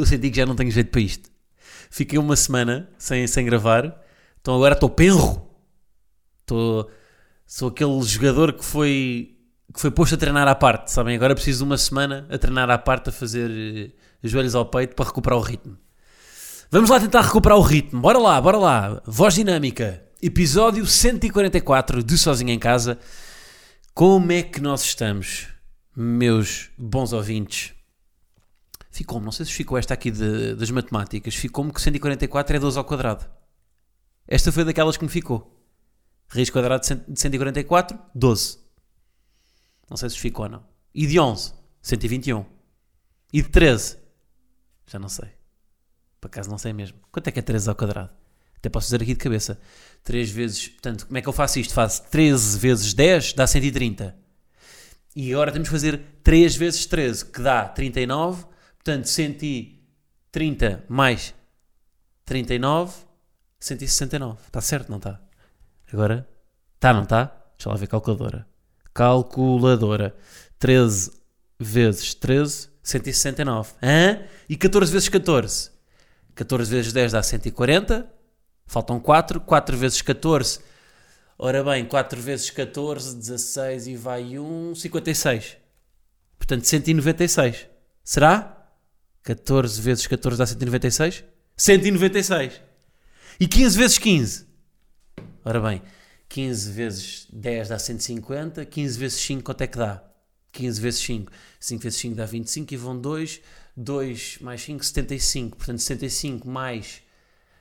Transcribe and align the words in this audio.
Estou 0.00 0.04
a 0.04 0.16
sentir 0.16 0.30
que 0.30 0.36
já 0.38 0.46
não 0.46 0.56
tenho 0.56 0.70
jeito 0.70 0.90
para 0.90 1.00
isto. 1.02 1.30
Fiquei 1.90 2.18
uma 2.18 2.34
semana 2.34 2.88
sem, 2.96 3.26
sem 3.26 3.44
gravar, 3.44 4.00
então 4.40 4.54
agora 4.54 4.72
estou 4.72 4.88
penro. 4.88 5.46
Estou, 6.40 6.90
sou 7.46 7.68
aquele 7.68 8.00
jogador 8.02 8.54
que 8.54 8.64
foi, 8.64 9.36
que 9.74 9.78
foi 9.78 9.90
posto 9.90 10.14
a 10.14 10.18
treinar 10.18 10.48
à 10.48 10.54
parte, 10.54 10.90
sabem? 10.90 11.14
Agora 11.14 11.34
preciso 11.34 11.58
de 11.58 11.64
uma 11.64 11.76
semana 11.76 12.26
a 12.30 12.38
treinar 12.38 12.70
à 12.70 12.78
parte, 12.78 13.10
a 13.10 13.12
fazer 13.12 13.50
eh, 13.50 13.90
joelhos 14.22 14.54
ao 14.54 14.64
peito 14.64 14.96
para 14.96 15.04
recuperar 15.04 15.38
o 15.38 15.42
ritmo. 15.42 15.76
Vamos 16.70 16.88
lá 16.88 16.98
tentar 16.98 17.20
recuperar 17.20 17.58
o 17.58 17.62
ritmo. 17.62 18.00
Bora 18.00 18.18
lá, 18.18 18.40
bora 18.40 18.56
lá. 18.56 19.02
Voz 19.04 19.34
dinâmica. 19.34 20.02
Episódio 20.22 20.86
144 20.86 22.02
de 22.02 22.16
Sozinho 22.16 22.52
em 22.52 22.58
Casa. 22.58 22.98
Como 23.92 24.32
é 24.32 24.42
que 24.42 24.62
nós 24.62 24.82
estamos, 24.82 25.48
meus 25.94 26.70
bons 26.78 27.12
ouvintes? 27.12 27.74
Ficou-me, 28.90 29.24
não 29.24 29.32
sei 29.32 29.46
se 29.46 29.52
ficou 29.52 29.78
esta 29.78 29.94
aqui 29.94 30.10
de- 30.10 30.54
das 30.54 30.70
matemáticas, 30.70 31.34
ficou-me 31.34 31.72
que 31.72 31.80
144 31.80 32.56
é 32.56 32.58
12 32.58 32.76
ao 32.76 32.84
quadrado. 32.84 33.24
Esta 34.26 34.50
foi 34.50 34.64
daquelas 34.64 34.96
que 34.96 35.04
me 35.04 35.10
ficou. 35.10 35.56
Raiz 36.28 36.50
quadrada 36.50 36.80
de 36.80 36.86
cento- 36.86 37.10
de 37.12 37.20
144, 37.20 37.98
12. 38.14 38.58
Não 39.88 39.96
sei 39.96 40.10
se 40.10 40.18
ficou 40.18 40.44
ou 40.44 40.50
não. 40.50 40.64
E 40.94 41.06
de 41.06 41.18
11, 41.18 41.52
121. 41.82 42.44
E 43.32 43.42
de 43.42 43.48
13, 43.48 43.96
já 44.86 44.98
não 44.98 45.08
sei. 45.08 45.28
Por 46.20 46.26
acaso 46.28 46.50
não 46.50 46.58
sei 46.58 46.72
mesmo. 46.72 46.98
Quanto 47.10 47.28
é 47.28 47.32
que 47.32 47.38
é 47.38 47.42
13 47.42 47.68
ao 47.68 47.74
quadrado? 47.74 48.10
Até 48.56 48.68
posso 48.68 48.86
dizer 48.88 49.02
aqui 49.02 49.14
de 49.14 49.18
cabeça. 49.20 49.58
3 50.04 50.30
vezes. 50.30 50.68
Portanto, 50.68 51.06
como 51.06 51.16
é 51.18 51.22
que 51.22 51.28
eu 51.28 51.32
faço 51.32 51.58
isto? 51.58 51.72
Faço 51.72 52.02
13 52.10 52.58
vezes 52.58 52.92
10 52.92 53.32
dá 53.32 53.46
130. 53.46 54.16
E 55.16 55.32
agora 55.32 55.50
temos 55.50 55.68
que 55.68 55.72
fazer 55.72 56.00
3 56.22 56.54
vezes 56.54 56.86
13, 56.86 57.24
que 57.24 57.40
dá 57.40 57.66
39. 57.68 58.44
Portanto, 58.82 59.08
130 59.08 60.84
mais 60.88 61.34
39, 62.24 62.94
169. 63.58 64.38
Está 64.46 64.60
certo, 64.62 64.88
não 64.88 64.96
está? 64.96 65.20
Agora, 65.92 66.26
está, 66.74 66.94
não 66.94 67.02
está? 67.02 67.24
Deixa 67.56 67.68
lá 67.68 67.76
ver, 67.76 67.88
calculadora. 67.88 68.46
Calculadora. 68.94 70.16
13 70.58 71.12
vezes 71.58 72.14
13, 72.14 72.70
169. 72.82 73.72
Hã? 73.82 74.22
E 74.48 74.56
14 74.56 74.90
vezes 74.90 75.08
14? 75.10 75.70
14 76.34 76.70
vezes 76.70 76.92
10 76.92 77.12
dá 77.12 77.22
140. 77.22 78.10
Faltam 78.66 78.98
4. 78.98 79.40
4 79.40 79.76
vezes 79.76 80.00
14. 80.00 80.60
Ora 81.36 81.62
bem, 81.62 81.84
4 81.84 82.20
vezes 82.20 82.50
14, 82.50 83.16
16 83.16 83.88
e 83.88 83.96
vai 83.96 84.38
1, 84.38 84.74
56. 84.74 85.56
Portanto, 86.38 86.64
196. 86.64 87.66
Será? 88.02 88.59
14 89.22 89.80
vezes 89.80 90.06
14 90.06 90.38
dá 90.38 90.46
196? 90.46 91.24
196. 91.56 92.60
E 93.38 93.46
15 93.46 93.78
vezes 93.78 93.98
15? 93.98 94.46
Ora 95.44 95.60
bem, 95.60 95.82
15 96.28 96.70
vezes 96.72 97.26
10 97.32 97.68
dá 97.68 97.78
150. 97.78 98.64
15 98.64 98.98
vezes 98.98 99.20
5 99.20 99.42
quanto 99.42 99.62
é 99.62 99.66
que 99.66 99.78
dá? 99.78 100.04
15 100.52 100.80
vezes 100.80 101.00
5. 101.00 101.32
5 101.58 101.82
vezes 101.82 101.98
5 101.98 102.14
dá 102.14 102.26
25 102.26 102.74
e 102.74 102.76
vão 102.76 102.98
2. 102.98 103.40
2 103.76 104.38
mais 104.40 104.62
5, 104.62 104.84
75. 104.84 105.56
Portanto, 105.56 105.78
75 105.78 106.48
mais 106.48 107.02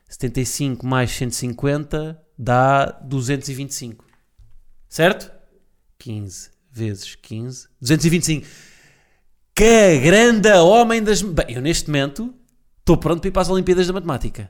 75 0.09 0.86
mais 0.86 1.12
150 1.12 2.20
dá 2.38 2.86
225. 3.03 4.03
Certo? 4.90 5.31
15 6.00 6.50
vezes 6.72 7.16
15. 7.16 7.68
225. 7.80 8.47
Que 9.59 10.00
grande 10.00 10.50
homem 10.53 11.03
das. 11.03 11.22
Bem, 11.22 11.47
eu 11.50 11.62
neste 11.62 11.90
momento 11.90 12.34
estou 12.80 12.96
pronto 12.96 13.20
para 13.20 13.28
ir 13.28 13.31
para 13.31 13.42
as 13.42 13.50
Olimpíadas 13.50 13.88
da 13.88 13.92
Matemática. 13.92 14.50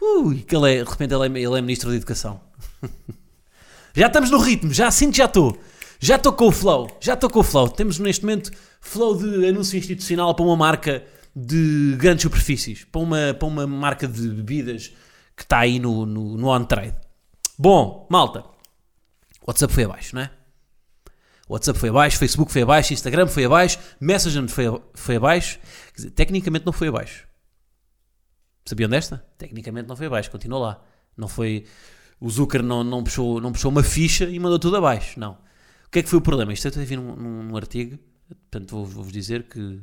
Ui, 0.00 0.36
que 0.36 0.54
ele 0.54 0.72
é, 0.72 0.84
de 0.84 0.88
repente 0.88 1.12
ele 1.12 1.24
é, 1.24 1.42
ele 1.42 1.58
é 1.58 1.60
Ministro 1.60 1.90
da 1.90 1.96
Educação. 1.96 2.40
já 3.92 4.06
estamos 4.06 4.30
no 4.30 4.38
ritmo, 4.38 4.72
já 4.72 4.88
sinto 4.92 5.16
já 5.16 5.24
estou. 5.24 5.58
Já 5.98 6.14
estou 6.14 6.32
com 6.32 6.46
o 6.46 6.52
flow, 6.52 6.96
já 7.00 7.14
estou 7.14 7.28
com 7.28 7.40
o 7.40 7.42
flow. 7.42 7.68
Temos 7.70 7.98
neste 7.98 8.24
momento 8.24 8.52
flow 8.80 9.16
de 9.16 9.48
anúncio 9.48 9.76
institucional 9.76 10.32
para 10.32 10.44
uma 10.44 10.54
marca 10.54 11.04
de 11.34 11.96
grandes 11.98 12.22
superfícies, 12.22 12.84
para 12.84 13.00
uma, 13.00 13.34
para 13.36 13.48
uma 13.48 13.66
marca 13.66 14.06
de 14.06 14.28
bebidas 14.28 14.92
que 15.36 15.42
está 15.42 15.58
aí 15.58 15.80
no, 15.80 16.06
no, 16.06 16.36
no 16.36 16.56
on-trade. 16.56 16.94
Bom, 17.58 18.06
malta, 18.08 18.44
o 19.42 19.48
WhatsApp 19.48 19.74
foi 19.74 19.82
abaixo, 19.82 20.14
não 20.14 20.22
é? 20.22 20.43
WhatsApp 21.48 21.78
foi 21.78 21.90
abaixo, 21.90 22.18
Facebook 22.18 22.50
foi 22.50 22.62
abaixo, 22.62 22.92
Instagram 22.92 23.26
foi 23.26 23.44
abaixo, 23.44 23.78
Messenger 24.00 24.48
foi, 24.48 24.64
foi 24.94 25.16
abaixo. 25.16 25.58
Quer 25.88 25.96
dizer, 25.96 26.10
tecnicamente 26.10 26.64
não 26.64 26.72
foi 26.72 26.88
abaixo. 26.88 27.26
Sabiam 28.64 28.88
desta? 28.88 29.24
Tecnicamente 29.36 29.88
não 29.88 29.96
foi 29.96 30.06
abaixo, 30.06 30.30
continua 30.30 30.58
lá. 30.58 30.84
Não 31.16 31.28
foi. 31.28 31.66
O 32.18 32.30
Zucker 32.30 32.62
não, 32.62 32.82
não, 32.82 33.04
puxou, 33.04 33.40
não 33.40 33.52
puxou 33.52 33.70
uma 33.70 33.82
ficha 33.82 34.24
e 34.24 34.38
mandou 34.38 34.58
tudo 34.58 34.76
abaixo. 34.76 35.20
Não. 35.20 35.32
O 35.86 35.90
que 35.90 35.98
é 35.98 36.02
que 36.02 36.08
foi 36.08 36.18
o 36.18 36.22
problema? 36.22 36.52
Isto 36.52 36.68
eu 36.68 36.86
vi 36.86 36.96
num, 36.96 37.14
num, 37.14 37.56
artigo, 37.56 37.98
portanto 38.26 38.70
vou- 38.70 38.86
vou-vos 38.86 39.12
dizer 39.12 39.44
que, 39.44 39.80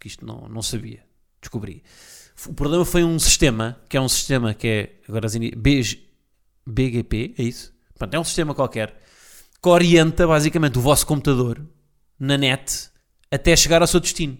que 0.00 0.08
isto 0.08 0.26
não, 0.26 0.48
não 0.48 0.62
sabia. 0.62 1.04
Descobri. 1.40 1.82
O 2.46 2.54
problema 2.54 2.84
foi 2.84 3.04
um 3.04 3.18
sistema, 3.18 3.80
que 3.88 3.96
é 3.96 4.00
um 4.00 4.08
sistema 4.08 4.52
que 4.52 4.66
é. 4.66 5.00
Agora 5.08 5.28
BGP, 6.66 7.34
é 7.38 7.42
isso? 7.42 7.72
Portanto, 7.90 8.14
é 8.14 8.20
um 8.20 8.24
sistema 8.24 8.54
qualquer 8.54 9.00
que 9.62 9.68
orienta 9.68 10.26
basicamente 10.26 10.78
o 10.78 10.80
vosso 10.80 11.06
computador 11.06 11.60
na 12.18 12.36
net 12.36 12.90
até 13.30 13.54
chegar 13.56 13.80
ao 13.82 13.88
seu 13.88 14.00
destino. 14.00 14.38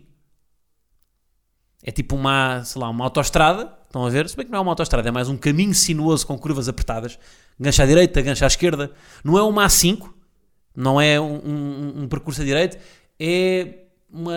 É 1.83 1.91
tipo 1.91 2.17
uma, 2.17 2.63
sei 2.65 2.81
lá, 2.81 2.89
uma 2.91 3.05
autoestrada, 3.05 3.73
estão 3.87 4.05
a 4.05 4.11
ver? 4.11 4.29
Se 4.29 4.37
bem 4.37 4.45
que 4.47 4.51
não 4.53 4.59
é 4.59 4.63
uma 4.63 4.73
autoestrada, 4.73 5.09
é 5.09 5.13
mais 5.13 5.29
um 5.29 5.37
caminho 5.37 5.75
sinuoso 5.75 6.27
com 6.27 6.37
curvas 6.39 6.69
apertadas, 6.69 7.19
gancha 7.59 7.83
à 7.83 7.87
direita, 7.87 8.21
gancha 8.21 8.45
à 8.45 8.49
esquerda. 8.49 8.91
Não 9.25 9.39
é 9.39 9.43
uma 9.43 9.65
A5, 9.67 10.13
não 10.75 11.01
é 11.01 11.21
um, 11.21 11.37
um- 11.37 12.03
um 12.03 12.09
percurso 12.09 12.43
a 12.43 12.45
direita, 12.45 12.79
é 13.19 13.85
uma, 14.11 14.35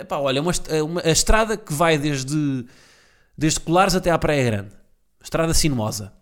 epá, 0.00 0.18
olha, 0.18 0.40
uma, 0.42 0.50
est- 0.50 0.68
uma- 0.82 1.00
a 1.02 1.10
estrada 1.10 1.56
que 1.56 1.72
vai 1.72 1.96
desde, 1.98 2.66
desde 3.36 3.60
Colares 3.60 3.94
até 3.94 4.10
à 4.10 4.18
Praia 4.18 4.44
Grande. 4.44 4.70
Estrada 5.22 5.54
sinuosa. 5.54 6.12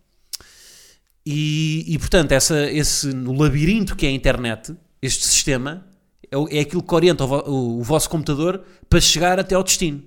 E, 1.26 1.84
e, 1.94 1.98
portanto, 1.98 2.32
essa, 2.32 2.70
esse, 2.70 3.12
no 3.12 3.32
labirinto 3.32 3.96
que 3.96 4.04
é 4.06 4.10
a 4.10 4.12
internet, 4.12 4.76
este 5.00 5.26
sistema 5.26 5.86
é, 6.30 6.58
é 6.58 6.60
aquilo 6.60 6.82
que 6.82 6.94
orienta 6.94 7.24
o, 7.24 7.50
o- 7.50 7.78
o 7.80 7.82
vosso 7.82 8.10
computador 8.10 8.62
para 8.88 9.00
chegar 9.00 9.38
até 9.38 9.54
ao 9.54 9.62
destino. 9.62 10.02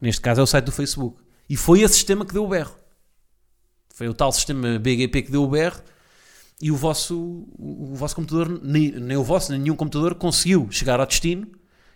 Neste 0.00 0.20
caso 0.20 0.40
é 0.40 0.44
o 0.44 0.46
site 0.46 0.66
do 0.66 0.72
Facebook. 0.72 1.20
E 1.48 1.56
foi 1.56 1.80
esse 1.80 1.94
sistema 1.94 2.24
que 2.26 2.32
deu 2.32 2.44
o 2.44 2.48
berro. 2.48 2.74
Foi 3.94 4.08
o 4.08 4.14
tal 4.14 4.32
sistema 4.32 4.78
BGP 4.78 5.22
que 5.22 5.30
deu 5.30 5.42
o 5.42 5.48
berro 5.48 5.80
e 6.60 6.70
o 6.70 6.76
vosso, 6.76 7.46
o, 7.58 7.94
vosso 7.94 8.14
computador, 8.14 8.60
nem, 8.62 8.92
nem 8.92 9.16
o 9.16 9.24
vosso, 9.24 9.50
nem 9.52 9.60
nenhum 9.60 9.76
computador 9.76 10.14
conseguiu 10.14 10.68
chegar 10.70 11.00
ao 11.00 11.06
destino 11.06 11.46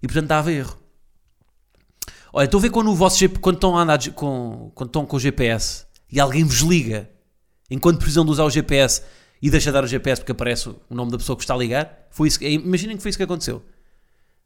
e, 0.02 0.06
portanto, 0.06 0.26
dava 0.26 0.50
erro. 0.52 0.78
Olha, 2.32 2.46
estou 2.46 2.58
a 2.58 2.62
ver 2.62 2.70
quando, 2.70 2.90
o 2.90 2.94
vosso, 2.94 3.28
quando, 3.40 3.56
estão 3.56 3.76
a 3.76 3.82
andar 3.82 3.98
com, 4.12 4.72
quando 4.74 4.88
estão 4.88 5.06
com 5.06 5.16
o 5.16 5.20
GPS 5.20 5.86
e 6.10 6.18
alguém 6.18 6.42
vos 6.44 6.58
liga 6.60 7.08
enquanto 7.70 7.98
precisam 7.98 8.24
de 8.24 8.30
usar 8.30 8.44
o 8.44 8.50
GPS 8.50 9.02
e 9.42 9.50
deixa 9.50 9.70
de 9.70 9.74
dar 9.74 9.84
o 9.84 9.86
GPS 9.86 10.20
porque 10.20 10.32
aparece 10.32 10.68
o 10.68 10.76
nome 10.90 11.10
da 11.10 11.18
pessoa 11.18 11.36
que 11.36 11.42
está 11.42 11.54
a 11.54 11.56
ligar. 11.56 12.06
Foi 12.10 12.28
isso, 12.28 12.38
que- 12.38 12.48
imaginem 12.48 12.96
que 12.96 13.02
foi 13.02 13.10
isso 13.10 13.18
que 13.18 13.24
aconteceu. 13.24 13.62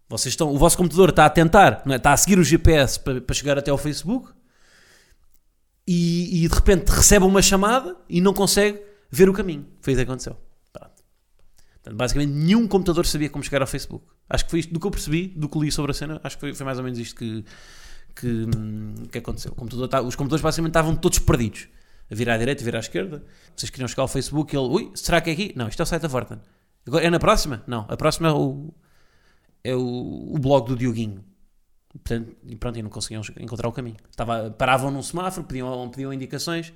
Vocês 0.08 0.32
estão, 0.32 0.52
o 0.52 0.58
vosso 0.58 0.76
computador 0.76 1.10
está 1.10 1.26
a 1.26 1.30
tentar, 1.30 1.82
é? 1.86 1.94
está 1.96 2.12
a 2.12 2.16
seguir 2.16 2.38
o 2.38 2.44
GPS 2.44 2.98
para, 2.98 3.20
para 3.20 3.34
chegar 3.34 3.58
até 3.58 3.70
ao 3.70 3.76
Facebook 3.78 4.30
e, 5.86 6.44
e 6.44 6.48
de 6.48 6.54
repente 6.54 6.88
recebe 6.90 7.24
uma 7.24 7.42
chamada 7.42 7.96
e 8.08 8.20
não 8.20 8.32
consegue 8.34 8.80
ver 9.10 9.28
o 9.28 9.32
caminho. 9.32 9.66
Foi 9.80 9.92
isso 9.92 10.00
que 10.02 10.08
aconteceu. 10.08 10.36
Portanto, 10.72 11.96
basicamente, 11.96 12.30
nenhum 12.32 12.66
computador 12.66 13.06
sabia 13.06 13.30
como 13.30 13.42
chegar 13.44 13.60
ao 13.62 13.66
Facebook. 13.66 14.04
Acho 14.28 14.44
que 14.44 14.50
foi 14.50 14.60
isto 14.60 14.72
do 14.72 14.80
que 14.80 14.86
eu 14.86 14.90
percebi, 14.90 15.28
do 15.28 15.48
que 15.48 15.58
li 15.58 15.70
sobre 15.72 15.92
a 15.92 15.94
cena. 15.94 16.20
Acho 16.22 16.36
que 16.36 16.40
foi, 16.40 16.54
foi 16.54 16.66
mais 16.66 16.76
ou 16.78 16.84
menos 16.84 16.98
isto 16.98 17.16
que, 17.16 17.44
que, 18.14 18.26
hum, 18.26 18.94
que 19.10 19.18
aconteceu. 19.18 19.52
Computador 19.52 19.88
tá- 19.88 20.02
os 20.02 20.14
computadores 20.16 20.42
basicamente 20.42 20.70
estavam 20.70 20.94
todos 20.96 21.18
perdidos. 21.18 21.68
A 22.10 22.14
virar 22.14 22.34
à 22.34 22.38
direita, 22.38 22.62
a 22.62 22.64
virar 22.64 22.78
à 22.78 22.80
esquerda. 22.80 23.24
Vocês 23.54 23.70
queriam 23.70 23.88
chegar 23.88 24.02
ao 24.02 24.08
Facebook 24.08 24.56
ele, 24.56 24.66
ui, 24.66 24.90
será 24.94 25.20
que 25.20 25.30
é 25.30 25.32
aqui? 25.32 25.52
Não, 25.54 25.68
isto 25.68 25.80
é 25.80 25.82
o 25.82 25.86
site 25.86 26.02
da 26.02 26.08
Vorten. 26.08 26.40
Agora, 26.86 27.04
é 27.04 27.10
na 27.10 27.18
próxima? 27.18 27.62
Não, 27.66 27.84
a 27.88 27.96
próxima 27.96 28.28
é 28.28 28.32
o, 28.32 28.72
é 29.62 29.74
o, 29.74 30.34
o 30.34 30.38
blog 30.38 30.68
do 30.68 30.76
Dioguinho. 30.76 31.24
Portanto, 31.90 32.36
e 32.46 32.56
pronto, 32.56 32.78
e 32.78 32.82
não 32.82 32.90
conseguiam 32.90 33.22
encontrar 33.40 33.68
o 33.68 33.72
caminho. 33.72 33.96
Estava, 34.10 34.50
paravam 34.50 34.90
num 34.90 35.02
semáforo, 35.02 35.46
pediam, 35.46 35.88
pediam 35.90 36.12
indicações, 36.12 36.72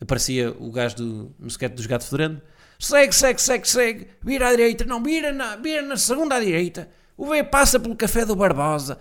aparecia 0.00 0.50
o 0.58 0.70
gajo 0.70 0.96
do, 0.96 1.34
no 1.38 1.46
dos 1.46 1.86
gatos 1.86 2.08
fedorando, 2.08 2.42
segue, 2.78 3.14
segue, 3.14 3.40
segue, 3.40 3.68
segue, 3.68 4.08
vira 4.22 4.48
à 4.48 4.50
direita, 4.50 4.84
não, 4.84 5.02
vira 5.02 5.32
na, 5.32 5.56
vira 5.56 5.82
na 5.82 5.96
segunda 5.96 6.36
à 6.36 6.40
direita, 6.40 6.88
o 7.16 7.26
B 7.26 7.42
passa 7.44 7.78
pelo 7.80 7.96
café 7.96 8.24
do 8.24 8.36
Barbosa, 8.36 8.98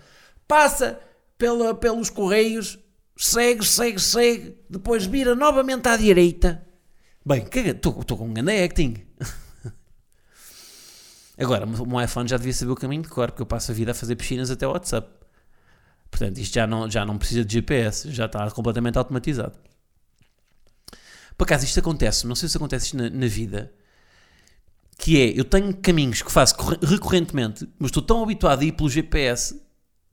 passa 0.47 0.99
pela, 1.37 1.73
pelos 1.75 2.09
Correios, 2.09 2.79
segue, 3.17 3.65
segue, 3.65 3.99
segue, 3.99 4.57
depois 4.69 5.05
vira 5.05 5.35
novamente 5.35 5.87
à 5.87 5.97
direita. 5.97 6.65
Bem, 7.25 7.45
estou 7.53 7.93
com 7.93 8.27
um 8.27 8.33
grande 8.33 8.63
acting. 8.63 8.95
Agora, 11.37 11.65
o 11.65 11.85
meu 11.85 12.01
iPhone 12.01 12.29
já 12.29 12.37
devia 12.37 12.53
saber 12.53 12.71
o 12.71 12.75
caminho 12.75 13.01
de 13.01 13.09
cor, 13.09 13.31
porque 13.31 13.41
eu 13.41 13.45
passo 13.45 13.71
a 13.71 13.75
vida 13.75 13.91
a 13.91 13.93
fazer 13.93 14.15
piscinas 14.15 14.49
até 14.49 14.65
o 14.65 14.71
WhatsApp. 14.71 15.09
Portanto, 16.09 16.37
isto 16.37 16.53
já 16.53 16.65
não, 16.65 16.89
já 16.89 17.05
não 17.05 17.17
precisa 17.17 17.43
de 17.43 17.53
GPS, 17.53 18.09
já 18.11 18.27
está 18.27 18.49
completamente 18.51 18.97
automatizado. 18.97 19.57
Por 21.37 21.43
acaso, 21.43 21.65
isto 21.65 21.79
acontece, 21.79 22.25
não 22.25 22.33
sei 22.33 22.47
se 22.47 22.57
acontece 22.57 22.85
isto 22.85 22.97
na, 22.97 23.09
na 23.09 23.27
vida, 23.27 23.71
que 24.97 25.21
é, 25.21 25.39
eu 25.39 25.43
tenho 25.43 25.75
caminhos 25.75 26.21
que 26.21 26.31
faço 26.31 26.55
recorrentemente, 26.81 27.69
mas 27.77 27.89
estou 27.89 28.01
tão 28.01 28.23
habituado 28.23 28.61
a 28.61 28.65
ir 28.65 28.71
pelo 28.71 28.89
GPS 28.89 29.61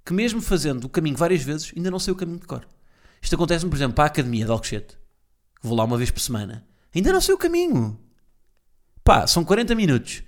que 0.04 0.12
mesmo 0.12 0.42
fazendo 0.42 0.84
o 0.84 0.88
caminho 0.88 1.16
várias 1.16 1.42
vezes, 1.42 1.72
ainda 1.74 1.90
não 1.90 1.98
sei 1.98 2.12
o 2.12 2.16
caminho 2.16 2.38
de 2.38 2.46
cor. 2.46 2.66
Isto 3.24 3.36
acontece-me, 3.36 3.70
por 3.70 3.76
exemplo, 3.76 3.94
para 3.94 4.04
a 4.04 4.06
Academia 4.08 4.44
de 4.44 4.50
Alcochete, 4.50 4.98
vou 5.62 5.74
lá 5.74 5.84
uma 5.84 5.96
vez 5.96 6.10
por 6.10 6.20
semana. 6.20 6.66
Ainda 6.94 7.10
não 7.10 7.22
sei 7.22 7.34
o 7.34 7.38
caminho. 7.38 7.98
Pá, 9.02 9.26
são 9.26 9.42
40 9.42 9.74
minutos. 9.74 10.22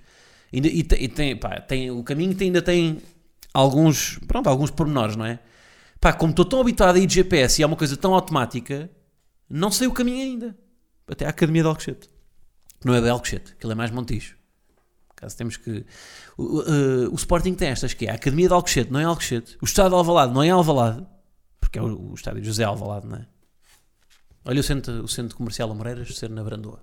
Ainda, 0.51 0.67
e, 0.67 0.79
e 0.79 1.07
tem, 1.07 1.37
pá, 1.37 1.61
tem, 1.61 1.91
o 1.91 2.03
caminho 2.03 2.33
tem, 2.33 2.47
ainda 2.47 2.61
tem 2.61 2.99
alguns, 3.53 4.17
pronto, 4.27 4.49
alguns 4.49 4.71
pormenores, 4.71 5.15
não 5.15 5.25
é? 5.25 5.39
Pá, 6.01 6.11
como 6.11 6.31
estou 6.31 6.43
tão 6.43 6.59
habituado 6.59 6.95
a 6.95 6.99
ir 6.99 7.05
de 7.05 7.13
GPS 7.13 7.61
e 7.61 7.63
é 7.63 7.67
uma 7.67 7.75
coisa 7.75 7.95
tão 7.95 8.15
automática, 8.15 8.89
não 9.47 9.69
sei 9.69 9.87
o 9.87 9.93
caminho 9.93 10.23
ainda. 10.23 10.57
Até 11.07 11.27
à 11.27 11.29
Academia 11.29 11.61
de 11.61 11.67
Alcochete. 11.67 12.09
Não 12.83 12.95
é 12.95 13.01
de 13.01 13.09
Alcochete, 13.09 13.51
aquilo 13.51 13.73
é 13.73 13.75
mais 13.75 13.91
Montijo. 13.91 14.35
Caso 15.15 15.37
temos 15.37 15.55
que... 15.55 15.85
O, 16.35 16.61
uh, 16.61 17.11
o 17.11 17.15
Sporting 17.15 17.53
tem 17.53 17.69
estas, 17.69 17.93
que 17.93 18.07
é 18.07 18.11
a 18.11 18.15
Academia 18.15 18.47
de 18.47 18.53
Alcochete, 18.55 18.91
não 18.91 18.99
é 18.99 19.03
Alcochete. 19.03 19.55
O 19.61 19.65
Estado 19.65 19.89
de 19.89 19.95
Alvalade 19.95 20.33
não 20.33 20.41
é 20.41 20.49
Alvalade, 20.49 21.05
porque 21.67 21.79
é 21.79 21.81
o, 21.81 22.11
o 22.11 22.13
estádio 22.13 22.43
José 22.43 22.63
Alvalade, 22.63 23.07
não 23.07 23.17
é? 23.17 23.27
Olha 24.45 24.61
o 24.61 24.63
centro, 24.63 25.03
o 25.03 25.07
centro 25.07 25.35
comercial 25.35 25.69
Amoreiras 25.69 26.15
ser 26.15 26.29
na 26.29 26.41
Brandoa. 26.41 26.81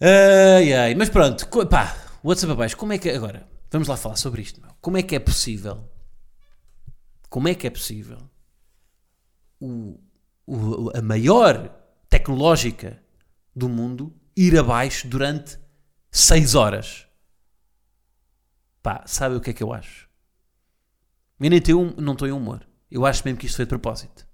Ai, 0.00 0.72
ai, 0.72 0.94
mas 0.94 1.10
pronto, 1.10 1.44
pá, 1.66 1.96
WhatsApp 2.22 2.52
abaixo, 2.52 2.76
como 2.76 2.92
é 2.92 2.98
que... 2.98 3.10
Agora, 3.10 3.48
vamos 3.70 3.88
lá 3.88 3.96
falar 3.96 4.14
sobre 4.14 4.42
isto, 4.42 4.60
meu. 4.60 4.70
Como 4.80 4.96
é 4.96 5.02
que 5.02 5.16
é 5.16 5.18
possível... 5.18 5.90
Como 7.28 7.48
é 7.48 7.54
que 7.54 7.66
é 7.66 7.70
possível 7.70 8.18
o, 9.58 9.98
o, 10.46 10.96
a 10.96 11.02
maior 11.02 11.68
tecnológica 12.08 13.02
do 13.56 13.68
mundo 13.68 14.14
ir 14.36 14.56
abaixo 14.56 15.08
durante 15.08 15.58
6 16.10 16.54
horas. 16.54 17.06
Pá, 18.82 19.02
sabe 19.06 19.34
o 19.34 19.40
que 19.40 19.50
é 19.50 19.52
que 19.52 19.62
eu 19.62 19.72
acho? 19.72 20.08
Eu 21.40 21.50
nem 21.50 21.60
tenho, 21.60 21.94
não 21.96 22.12
estou 22.12 22.28
em 22.28 22.32
humor. 22.32 22.64
Eu 22.92 23.06
acho 23.06 23.22
mesmo 23.24 23.38
que 23.38 23.46
isto 23.46 23.56
foi 23.56 23.64
de 23.64 23.70
propósito. 23.70 24.26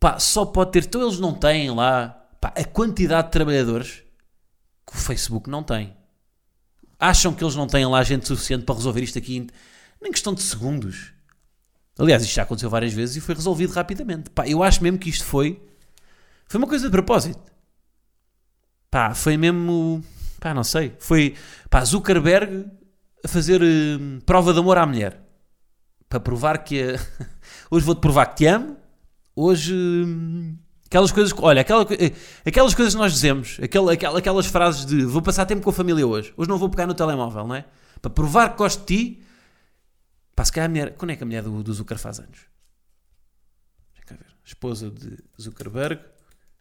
Pá, 0.00 0.18
só 0.18 0.46
pode 0.46 0.72
ter. 0.72 0.84
Então 0.84 1.02
eles 1.02 1.20
não 1.20 1.34
têm 1.34 1.70
lá 1.70 2.08
pá, 2.40 2.52
a 2.56 2.64
quantidade 2.64 3.28
de 3.28 3.32
trabalhadores 3.32 4.02
que 4.86 4.96
o 4.96 4.98
Facebook 4.98 5.50
não 5.50 5.62
tem. 5.62 5.94
Acham 6.98 7.34
que 7.34 7.44
eles 7.44 7.54
não 7.54 7.66
têm 7.66 7.84
lá 7.84 8.02
gente 8.02 8.26
suficiente 8.26 8.64
para 8.64 8.74
resolver 8.74 9.02
isto 9.02 9.18
aqui 9.18 9.46
em 10.02 10.10
questão 10.10 10.32
de 10.32 10.42
segundos. 10.42 11.12
Aliás, 11.98 12.22
isto 12.22 12.34
já 12.34 12.42
aconteceu 12.42 12.70
várias 12.70 12.94
vezes 12.94 13.16
e 13.16 13.20
foi 13.20 13.34
resolvido 13.34 13.72
rapidamente. 13.72 14.30
Pá, 14.30 14.48
eu 14.48 14.62
acho 14.62 14.82
mesmo 14.82 14.98
que 14.98 15.10
isto 15.10 15.26
foi. 15.26 15.62
Foi 16.46 16.56
uma 16.56 16.66
coisa 16.66 16.86
de 16.86 16.90
propósito. 16.90 17.52
Pá, 18.90 19.14
foi 19.14 19.36
mesmo. 19.36 20.02
Pá, 20.40 20.54
não 20.54 20.64
sei. 20.64 20.94
Foi. 20.98 21.34
Pá, 21.68 21.84
Zuckerberg 21.84 22.64
a 23.22 23.28
fazer 23.28 23.62
uh, 23.62 24.22
prova 24.24 24.54
de 24.54 24.58
amor 24.58 24.78
à 24.78 24.86
mulher. 24.86 25.23
Para 26.14 26.20
provar 26.20 26.58
que. 26.58 26.94
Hoje 27.68 27.84
vou-te 27.84 28.00
provar 28.00 28.26
que 28.26 28.36
te 28.36 28.46
amo. 28.46 28.76
Hoje. 29.34 29.74
Aquelas 30.86 31.10
coisas. 31.10 31.34
Olha, 31.38 31.62
aquela, 31.62 31.84
aquelas 32.46 32.72
coisas 32.72 32.94
que 32.94 33.00
nós 33.00 33.12
dizemos. 33.12 33.58
Aquela, 33.60 33.92
aquelas, 33.92 34.46
frases 34.46 34.86
de 34.86 35.04
vou 35.04 35.20
passar 35.20 35.44
tempo 35.44 35.62
com 35.62 35.70
a 35.70 35.72
família 35.72 36.06
hoje. 36.06 36.32
Hoje 36.36 36.48
não 36.48 36.56
vou 36.56 36.68
pegar 36.68 36.86
no 36.86 36.94
telemóvel, 36.94 37.48
não 37.48 37.54
é? 37.56 37.64
Para 38.00 38.12
provar 38.12 38.50
que 38.50 38.58
gosto 38.58 38.80
de 38.80 38.86
ti 38.86 39.24
Pá, 40.36 40.44
se 40.44 40.52
calhar 40.52 40.66
a 40.66 40.68
mulher. 40.68 40.94
Quando 40.94 41.10
é 41.10 41.16
que 41.16 41.24
a 41.24 41.26
mulher 41.26 41.42
do, 41.42 41.64
do 41.64 41.72
Zucker 41.72 41.98
faz 41.98 42.20
anos? 42.20 42.46
Deixa 43.92 44.14
ver. 44.14 44.36
Esposa 44.44 44.92
de 44.92 45.18
Zuckerberg. 45.40 46.00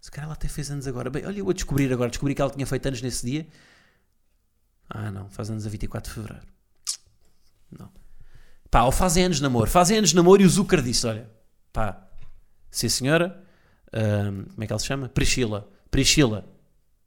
Se 0.01 0.09
calhar 0.09 0.25
ela 0.25 0.33
até 0.33 0.47
fez 0.47 0.71
anos 0.71 0.87
agora. 0.87 1.11
Bem, 1.11 1.25
olha, 1.27 1.37
eu 1.37 1.45
vou 1.45 1.53
descobrir 1.53 1.93
agora. 1.93 2.09
Descobri 2.09 2.33
que 2.33 2.41
ela 2.41 2.51
tinha 2.51 2.65
feito 2.65 2.87
anos 2.87 3.03
nesse 3.03 3.23
dia. 3.23 3.47
Ah, 4.89 5.11
não. 5.11 5.29
Faz 5.29 5.51
anos 5.51 5.65
a 5.67 5.69
24 5.69 6.09
de 6.09 6.15
fevereiro. 6.15 6.47
Não. 7.71 8.02
Pá, 8.73 8.85
ou 8.85 8.91
fazem 8.91 9.25
anos 9.25 9.37
de 9.37 9.43
namoro. 9.43 9.69
Fazem 9.69 9.99
anos 9.99 10.09
de 10.09 10.15
namoro 10.15 10.41
e 10.41 10.45
o 10.45 10.49
Zucker 10.49 10.81
disse: 10.81 11.05
olha, 11.05 11.29
pá, 11.71 12.07
sim 12.71 12.89
senhora. 12.89 13.39
Um, 13.93 14.45
como 14.45 14.63
é 14.63 14.65
que 14.65 14.73
ela 14.73 14.79
se 14.79 14.87
chama? 14.87 15.09
Priscila. 15.09 15.69
Priscila, 15.91 16.43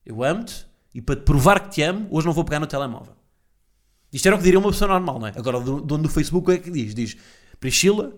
eu 0.04 0.22
amo-te 0.22 0.64
e 0.94 1.02
para 1.02 1.16
te 1.16 1.22
provar 1.22 1.58
que 1.58 1.70
te 1.70 1.82
amo, 1.82 2.06
hoje 2.08 2.24
não 2.24 2.32
vou 2.32 2.44
pegar 2.44 2.60
no 2.60 2.68
telemóvel. 2.68 3.16
Isto 4.12 4.26
era 4.26 4.36
o 4.36 4.38
que 4.38 4.44
diria 4.44 4.60
uma 4.60 4.70
pessoa 4.70 4.92
normal, 4.92 5.18
não 5.18 5.26
é? 5.26 5.32
Agora, 5.34 5.58
o 5.58 5.80
dono 5.80 6.04
do 6.04 6.08
Facebook, 6.08 6.52
é 6.52 6.58
que 6.58 6.70
diz? 6.70 6.94
Diz: 6.94 7.16
Priscila, 7.58 8.16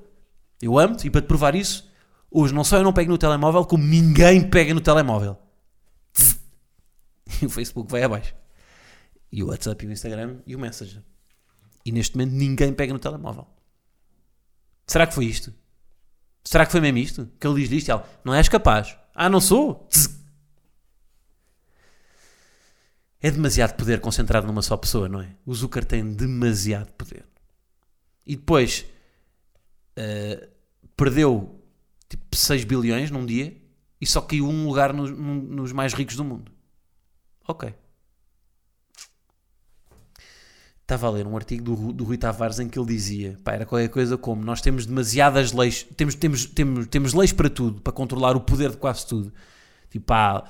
eu 0.61 0.79
amo-te 0.79 1.07
e 1.07 1.11
para 1.11 1.23
te 1.23 1.27
provar 1.27 1.55
isso, 1.55 1.91
hoje 2.31 2.53
não 2.53 2.63
só 2.63 2.77
eu 2.77 2.85
não 2.85 2.93
pego 2.93 3.11
no 3.11 3.17
telemóvel, 3.17 3.65
como 3.65 3.83
ninguém 3.83 4.47
pega 4.47 4.75
no 4.75 4.81
telemóvel. 4.83 5.39
E 7.41 7.47
o 7.47 7.51
Facebook 7.51 7.91
vai 7.91 8.03
abaixo. 8.03 8.35
E 9.33 9.43
o 9.43 9.47
WhatsApp 9.49 9.85
e 9.85 9.89
o 9.89 9.93
Instagram 9.93 10.39
e 10.47 10.55
o 10.55 10.59
Messenger. 10.59 11.03
E 11.89 11.93
neste 11.93 12.19
momento 12.19 12.35
ninguém 12.35 12.71
pega 12.71 12.93
no 12.93 12.99
telemóvel. 12.99 13.47
Será 14.87 15.07
que 15.07 15.15
foi 15.15 15.25
isto? 15.25 15.55
Será 16.45 16.67
que 16.67 16.73
foi 16.73 16.83
mesmo 16.83 16.99
isto? 16.99 17.33
Que 17.41 17.47
ele 17.47 17.63
diz 17.63 17.73
isto 17.73 17.89
e 17.89 17.91
ela, 17.91 18.07
não 18.23 18.35
és 18.35 18.47
capaz. 18.47 18.95
Ah, 19.15 19.31
não 19.31 19.41
sou? 19.41 19.89
É 23.21 23.31
demasiado 23.31 23.75
poder 23.75 24.01
concentrado 24.01 24.47
numa 24.47 24.61
só 24.61 24.77
pessoa, 24.77 25.09
não 25.09 25.23
é? 25.23 25.35
O 25.47 25.55
Zucker 25.55 25.83
tem 25.83 26.13
demasiado 26.13 26.93
poder. 26.93 27.25
E 28.27 28.37
depois 28.37 28.85
uh, 29.99 30.49
perdeu 30.95 31.59
tipo 32.07 32.37
6 32.37 32.65
bilhões 32.65 33.11
num 33.11 33.25
dia 33.25 33.57
e 33.99 34.07
só 34.07 34.21
caiu 34.21 34.47
um 34.47 34.67
lugar 34.67 34.93
no, 34.93 35.09
no, 35.09 35.35
nos 35.43 35.73
mais 35.73 35.95
ricos 35.95 36.17
do 36.17 36.25
mundo. 36.25 36.53
Ok. 37.47 37.75
Estava 40.89 41.07
a 41.07 41.11
ler 41.11 41.27
um 41.27 41.37
artigo 41.37 41.63
do, 41.63 41.93
do 41.93 42.03
Rui 42.03 42.17
Tavares 42.17 42.59
em 42.59 42.67
que 42.67 42.79
ele 42.79 42.87
dizia: 42.87 43.37
pá, 43.45 43.53
era 43.53 43.67
qualquer 43.67 43.91
coisa 43.91 44.17
como 44.17 44.43
nós 44.43 44.63
temos 44.63 44.87
demasiadas 44.87 45.53
leis, 45.53 45.87
temos, 45.95 46.15
temos, 46.15 46.47
temos, 46.47 46.87
temos 46.87 47.13
leis 47.13 47.31
para 47.31 47.51
tudo, 47.51 47.79
para 47.83 47.93
controlar 47.93 48.35
o 48.35 48.41
poder 48.41 48.71
de 48.71 48.79
quase 48.79 49.07
tudo. 49.07 49.31
Tipo, 49.91 50.07
pá, 50.07 50.45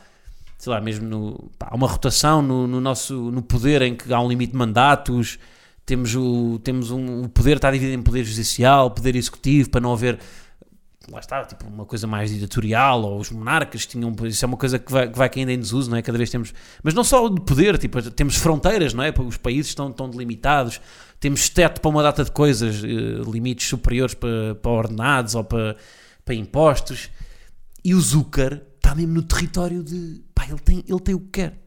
sei 0.57 0.73
lá, 0.73 0.81
mesmo 0.81 1.09
no, 1.09 1.51
pá, 1.59 1.67
há 1.73 1.75
uma 1.75 1.89
rotação 1.89 2.41
no, 2.41 2.69
no, 2.69 2.81
nosso 2.81 3.33
no 3.33 3.43
poder 3.43 3.83
em 3.83 3.97
que 3.97 4.15
há 4.15 4.21
um 4.21 4.29
limite 4.29 4.53
de 4.53 4.59
mandatos, 4.59 5.41
temos 5.85 6.15
o, 6.15 6.61
temos 6.63 6.93
um, 6.93 7.25
o 7.25 7.29
poder 7.29 7.57
está 7.57 7.69
dividido 7.73 7.99
em 7.99 8.03
poder 8.05 8.23
judicial, 8.23 8.93
poder 8.93 9.17
executivo, 9.17 9.71
para 9.71 9.81
não 9.81 9.93
haver 9.93 10.21
lá 11.11 11.21
está, 11.21 11.45
tipo 11.45 11.67
uma 11.67 11.87
coisa 11.87 12.07
mais 12.07 12.31
ditatorial, 12.31 13.03
ou 13.03 13.19
os 13.19 13.31
monarcas 13.31 13.87
tinham, 13.87 14.15
isso 14.25 14.45
é 14.45 14.49
uma 14.49 14.57
coisa 14.57 14.79
que 14.79 14.91
vai, 14.91 15.09
que 15.09 15.17
vai 15.17 15.29
caindo 15.29 15.51
em 15.51 15.59
desuso, 15.59 15.91
não 15.91 15.97
é? 15.97 16.03
Cada 16.03 16.19
vez 16.19 16.31
temos, 16.31 16.53
mas 16.83 16.95
não 16.95 17.03
só 17.03 17.29
de 17.29 17.41
poder, 17.41 17.79
tipo, 17.79 18.01
temos 18.11 18.37
fronteiras, 18.37 18.93
não 18.93 19.03
é? 19.03 19.13
Os 19.19 19.37
países 19.37 19.69
estão, 19.69 19.91
estão 19.91 20.09
delimitados, 20.09 20.81
temos 21.19 21.49
teto 21.49 21.81
para 21.81 21.89
uma 21.89 22.03
data 22.03 22.25
de 22.25 22.31
coisas, 22.31 22.83
eh, 22.85 23.31
limites 23.31 23.69
superiores 23.69 24.15
para, 24.15 24.55
para 24.57 24.71
ordenados 24.71 25.35
ou 25.35 25.45
para, 25.45 25.77
para 26.25 26.35
impostos, 26.35 27.11
e 27.85 27.95
o 27.95 28.01
Zucker 28.01 28.63
está 28.77 28.95
mesmo 28.95 29.15
no 29.15 29.23
território 29.23 29.83
de 29.83 30.23
pá, 30.35 30.47
ele 30.49 30.59
tem, 30.59 30.85
ele 30.87 31.01
tem 31.01 31.15
o 31.15 31.21
que 31.21 31.31
quer. 31.31 31.59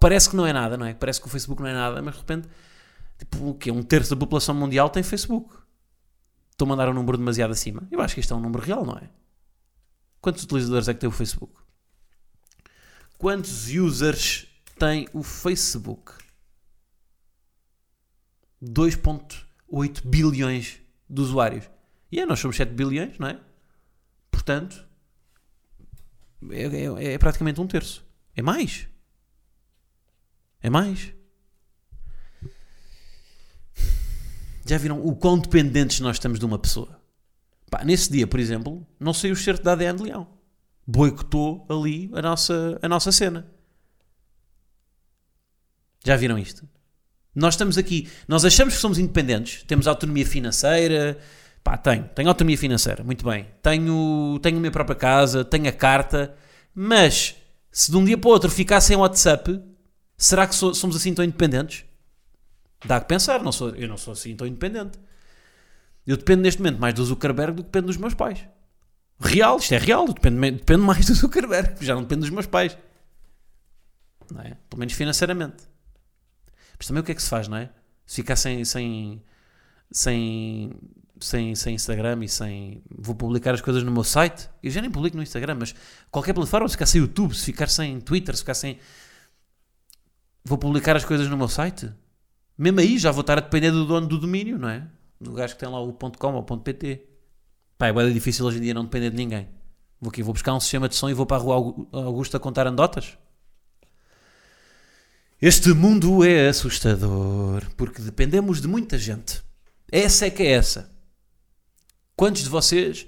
Parece 0.00 0.28
que 0.28 0.36
não 0.36 0.46
é 0.46 0.52
nada, 0.52 0.76
não 0.76 0.86
é? 0.86 0.94
Parece 0.94 1.20
que 1.20 1.26
o 1.26 1.30
Facebook 1.30 1.62
não 1.62 1.68
é 1.68 1.72
nada, 1.72 2.00
mas 2.02 2.14
de 2.14 2.20
repente, 2.20 2.48
tipo, 3.18 3.48
o 3.48 3.54
quê? 3.54 3.70
Um 3.70 3.82
terço 3.82 4.10
da 4.10 4.16
população 4.16 4.54
mundial 4.54 4.88
tem 4.90 5.02
Facebook. 5.02 5.63
Estou 6.54 6.66
a 6.66 6.68
mandar 6.68 6.88
um 6.88 6.94
número 6.94 7.18
demasiado 7.18 7.50
acima. 7.50 7.86
Eu 7.90 8.00
acho 8.00 8.14
que 8.14 8.20
isto 8.20 8.32
é 8.32 8.36
um 8.36 8.40
número 8.40 8.62
real, 8.62 8.86
não 8.86 8.96
é? 8.96 9.10
Quantos 10.20 10.44
utilizadores 10.44 10.86
é 10.86 10.94
que 10.94 11.00
tem 11.00 11.08
o 11.08 11.12
Facebook? 11.12 11.52
Quantos 13.18 13.68
users 13.68 14.46
tem 14.78 15.08
o 15.12 15.24
Facebook? 15.24 16.12
2.8 18.62 20.06
bilhões 20.06 20.80
de 21.10 21.20
usuários. 21.20 21.68
E 22.10 22.20
é, 22.20 22.26
nós 22.26 22.38
somos 22.38 22.56
7 22.56 22.72
bilhões, 22.72 23.18
não 23.18 23.26
é? 23.26 23.40
Portanto, 24.30 24.86
é, 26.50 26.62
é, 26.62 27.14
é 27.14 27.18
praticamente 27.18 27.60
um 27.60 27.66
terço. 27.66 28.06
É 28.36 28.42
mais. 28.42 28.88
É 30.62 30.70
mais. 30.70 31.12
Já 34.66 34.78
viram 34.78 35.04
o 35.04 35.14
quão 35.14 35.38
dependentes 35.38 36.00
nós 36.00 36.16
estamos 36.16 36.38
de 36.38 36.44
uma 36.46 36.58
pessoa? 36.58 37.00
Pá, 37.70 37.84
nesse 37.84 38.10
dia, 38.10 38.26
por 38.26 38.40
exemplo, 38.40 38.86
não 38.98 39.12
saiu 39.12 39.32
o 39.34 39.36
certo 39.36 39.62
da 39.62 39.72
ADN 39.72 39.96
de 39.98 40.02
Leão. 40.04 40.28
Boicotou 40.86 41.66
ali 41.68 42.10
a 42.14 42.22
nossa, 42.22 42.78
a 42.80 42.88
nossa 42.88 43.10
cena. 43.12 43.46
Já 46.04 46.16
viram 46.16 46.38
isto? 46.38 46.68
Nós 47.34 47.54
estamos 47.54 47.76
aqui, 47.76 48.08
nós 48.28 48.44
achamos 48.44 48.74
que 48.74 48.80
somos 48.80 48.98
independentes, 48.98 49.64
temos 49.64 49.86
autonomia 49.86 50.24
financeira. 50.24 51.18
Pá, 51.64 51.76
tenho, 51.76 52.04
tenho 52.14 52.28
autonomia 52.28 52.56
financeira, 52.58 53.02
muito 53.02 53.24
bem. 53.24 53.48
Tenho, 53.62 54.38
tenho 54.42 54.58
a 54.58 54.60
minha 54.60 54.70
própria 54.70 54.94
casa, 54.94 55.44
tenho 55.44 55.68
a 55.68 55.72
carta, 55.72 56.34
mas 56.74 57.34
se 57.72 57.90
de 57.90 57.96
um 57.96 58.04
dia 58.04 58.16
para 58.16 58.28
o 58.28 58.32
outro 58.32 58.50
ficar 58.50 58.80
sem 58.80 58.96
WhatsApp, 58.96 59.60
será 60.16 60.46
que 60.46 60.54
so- 60.54 60.74
somos 60.74 60.94
assim 60.94 61.12
tão 61.12 61.24
independentes? 61.24 61.84
Dá 62.84 63.00
que 63.00 63.06
pensar, 63.06 63.42
não 63.42 63.52
sou, 63.52 63.70
eu 63.70 63.88
não 63.88 63.96
sou 63.96 64.12
assim 64.12 64.36
tão 64.36 64.46
independente. 64.46 64.98
Eu 66.06 66.16
dependo 66.16 66.42
neste 66.42 66.60
momento 66.60 66.78
mais 66.78 66.94
do 66.94 67.04
Zuckerberg 67.04 67.52
do 67.52 67.62
que 67.62 67.68
dependo 67.68 67.86
dos 67.86 67.96
meus 67.96 68.14
pais. 68.14 68.46
Real, 69.18 69.58
isto 69.58 69.72
é 69.74 69.78
real, 69.78 70.06
dependo 70.06 70.84
mais 70.84 71.06
do 71.06 71.14
Zuckerberg, 71.14 71.84
já 71.84 71.94
não 71.94 72.02
dependo 72.02 72.22
dos 72.22 72.30
meus 72.30 72.46
pais. 72.46 72.76
Não 74.30 74.42
é? 74.42 74.56
Pelo 74.68 74.80
menos 74.80 74.94
financeiramente. 74.94 75.64
Mas 76.78 76.86
também 76.86 77.00
o 77.00 77.04
que 77.04 77.12
é 77.12 77.14
que 77.14 77.22
se 77.22 77.28
faz, 77.28 77.48
não 77.48 77.56
é? 77.56 77.70
Se 78.06 78.16
ficar 78.16 78.36
sem, 78.36 78.64
sem, 78.64 79.22
sem, 79.90 80.72
sem, 81.20 81.54
sem 81.54 81.74
Instagram 81.74 82.24
e 82.24 82.28
sem. 82.28 82.82
Vou 82.90 83.14
publicar 83.14 83.54
as 83.54 83.60
coisas 83.60 83.82
no 83.82 83.90
meu 83.90 84.04
site. 84.04 84.48
Eu 84.62 84.70
já 84.70 84.80
nem 84.80 84.90
publico 84.90 85.16
no 85.16 85.22
Instagram, 85.22 85.56
mas 85.58 85.74
qualquer 86.10 86.34
plataforma, 86.34 86.68
se 86.68 86.74
ficar 86.74 86.86
sem 86.86 87.00
YouTube, 87.00 87.34
se 87.34 87.44
ficar 87.44 87.68
sem 87.68 88.00
Twitter, 88.00 88.34
se 88.34 88.42
ficar 88.42 88.54
sem. 88.54 88.78
Vou 90.44 90.58
publicar 90.58 90.96
as 90.96 91.04
coisas 91.04 91.28
no 91.28 91.36
meu 91.36 91.48
site. 91.48 91.90
Mesmo 92.56 92.80
aí 92.80 92.98
já 92.98 93.10
vou 93.10 93.22
estar 93.22 93.38
a 93.38 93.40
depender 93.40 93.70
do 93.70 93.84
dono 93.84 94.06
do 94.06 94.18
domínio, 94.18 94.58
não 94.58 94.68
é? 94.68 94.86
Do 95.20 95.32
gajo 95.32 95.54
que 95.54 95.60
tem 95.60 95.68
lá 95.68 95.80
o 95.80 95.92
.com 95.92 96.34
ou 96.34 96.46
o 96.48 96.58
.pt. 96.58 97.02
Pá, 97.76 97.88
é 97.88 97.92
bué 97.92 98.08
difícil 98.10 98.44
hoje 98.46 98.58
em 98.58 98.62
dia 98.62 98.74
não 98.74 98.84
depender 98.84 99.10
de 99.10 99.16
ninguém. 99.16 99.48
Vou 100.00 100.10
aqui, 100.10 100.22
vou 100.22 100.32
buscar 100.32 100.54
um 100.54 100.60
sistema 100.60 100.88
de 100.88 100.94
som 100.94 101.08
e 101.08 101.14
vou 101.14 101.26
para 101.26 101.36
a 101.38 101.40
rua 101.40 101.54
Augu- 101.54 101.88
Augusta 101.92 102.38
contar 102.38 102.66
anedotas. 102.66 103.16
Este 105.40 105.70
mundo 105.74 106.24
é 106.24 106.48
assustador 106.48 107.64
porque 107.76 108.00
dependemos 108.00 108.60
de 108.60 108.68
muita 108.68 108.96
gente. 108.96 109.42
Essa 109.90 110.26
é 110.26 110.30
que 110.30 110.42
é 110.42 110.52
essa. 110.52 110.90
Quantos 112.16 112.42
de 112.42 112.48
vocês 112.48 113.06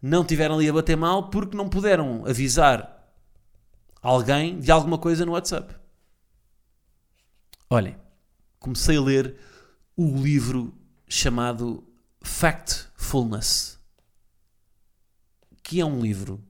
não 0.00 0.24
tiveram 0.24 0.54
ali 0.56 0.68
a 0.68 0.72
bater 0.72 0.96
mal 0.96 1.30
porque 1.30 1.56
não 1.56 1.68
puderam 1.68 2.24
avisar 2.26 3.10
alguém 4.00 4.58
de 4.60 4.70
alguma 4.70 4.98
coisa 4.98 5.26
no 5.26 5.32
WhatsApp? 5.32 5.74
Olhem, 7.68 7.96
comecei 8.58 8.96
a 8.96 9.00
ler 9.00 9.36
o 9.96 10.20
livro 10.20 10.74
chamado 11.08 11.86
Factfulness, 12.22 13.78
que 15.62 15.80
é 15.80 15.84
um 15.84 16.00
livro 16.00 16.42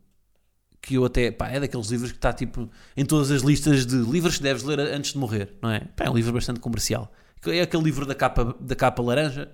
que 0.80 0.94
eu 0.94 1.04
até, 1.04 1.30
pá, 1.30 1.48
é 1.48 1.58
daqueles 1.58 1.88
livros 1.88 2.12
que 2.12 2.18
está 2.18 2.32
tipo 2.32 2.70
em 2.96 3.04
todas 3.04 3.30
as 3.30 3.42
listas 3.42 3.84
de 3.84 3.96
livros 3.96 4.36
que 4.36 4.42
deves 4.42 4.62
ler 4.62 4.78
antes 4.78 5.12
de 5.12 5.18
morrer, 5.18 5.54
não 5.60 5.70
é? 5.70 5.80
Pá, 5.80 6.04
é 6.04 6.10
um 6.10 6.14
livro 6.14 6.32
bastante 6.32 6.60
comercial. 6.60 7.12
É 7.46 7.62
aquele 7.62 7.82
livro 7.82 8.06
da 8.06 8.14
capa, 8.14 8.56
da 8.60 8.74
capa 8.74 9.02
laranja 9.02 9.52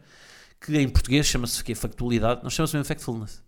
que 0.61 0.77
em 0.79 0.89
português 0.89 1.27
chama-se 1.27 1.61
o 1.61 1.65
quê? 1.65 1.75
Factualidade. 1.75 2.43
Não 2.43 2.51
chama-se 2.51 2.75
mesmo 2.75 2.87
Factfulness. 2.87 3.43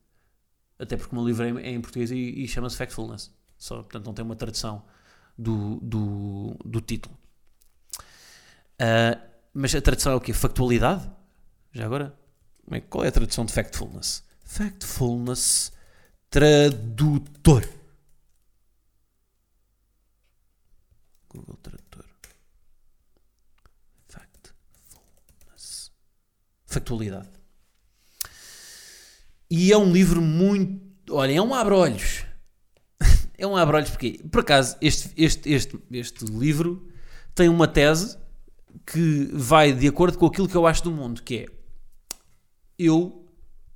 Até 0.78 0.96
porque 0.96 1.14
o 1.14 1.18
meu 1.18 1.26
livro 1.26 1.58
é 1.58 1.70
em 1.70 1.80
português 1.80 2.10
e, 2.10 2.16
e 2.16 2.48
chama-se 2.48 2.76
Factfulness. 2.76 3.32
Só, 3.56 3.76
portanto, 3.76 4.06
não 4.06 4.12
tem 4.12 4.24
uma 4.24 4.34
tradução 4.34 4.82
do, 5.38 5.78
do, 5.80 6.56
do 6.64 6.80
título. 6.80 7.16
Ah, 8.78 9.20
mas 9.52 9.74
a 9.74 9.80
tradução 9.80 10.12
é 10.12 10.16
o 10.16 10.20
quê? 10.20 10.32
Factualidade? 10.32 11.10
Já 11.72 11.84
agora? 11.84 12.18
Qual 12.88 13.04
é 13.04 13.08
a 13.08 13.12
tradução 13.12 13.44
de 13.44 13.52
Factfulness? 13.52 14.24
Factfulness 14.44 15.72
Tradutor. 16.30 17.68
Google 21.28 21.56
Tradutor. 21.62 22.04
Factfulness. 24.08 25.92
Factualidade. 26.66 27.28
E 29.48 29.70
é 29.70 29.78
um 29.78 29.92
livro 29.92 30.20
muito. 30.20 31.14
Olha, 31.14 31.32
é 31.32 31.40
um 31.40 31.54
abre-olhos. 31.54 32.24
é 33.38 33.46
um 33.46 33.56
abre-olhos 33.56 33.90
porque, 33.90 34.20
por 34.32 34.40
acaso, 34.40 34.76
este, 34.80 35.12
este, 35.16 35.52
este, 35.52 35.78
este 35.92 36.24
livro 36.24 36.88
tem 37.34 37.48
uma 37.48 37.68
tese 37.68 38.18
que 38.86 39.28
vai 39.32 39.72
de 39.72 39.86
acordo 39.88 40.18
com 40.18 40.26
aquilo 40.26 40.48
que 40.48 40.56
eu 40.56 40.66
acho 40.66 40.82
do 40.84 40.90
mundo, 40.90 41.22
que 41.22 41.38
é 41.38 41.46
eu, 42.78 43.26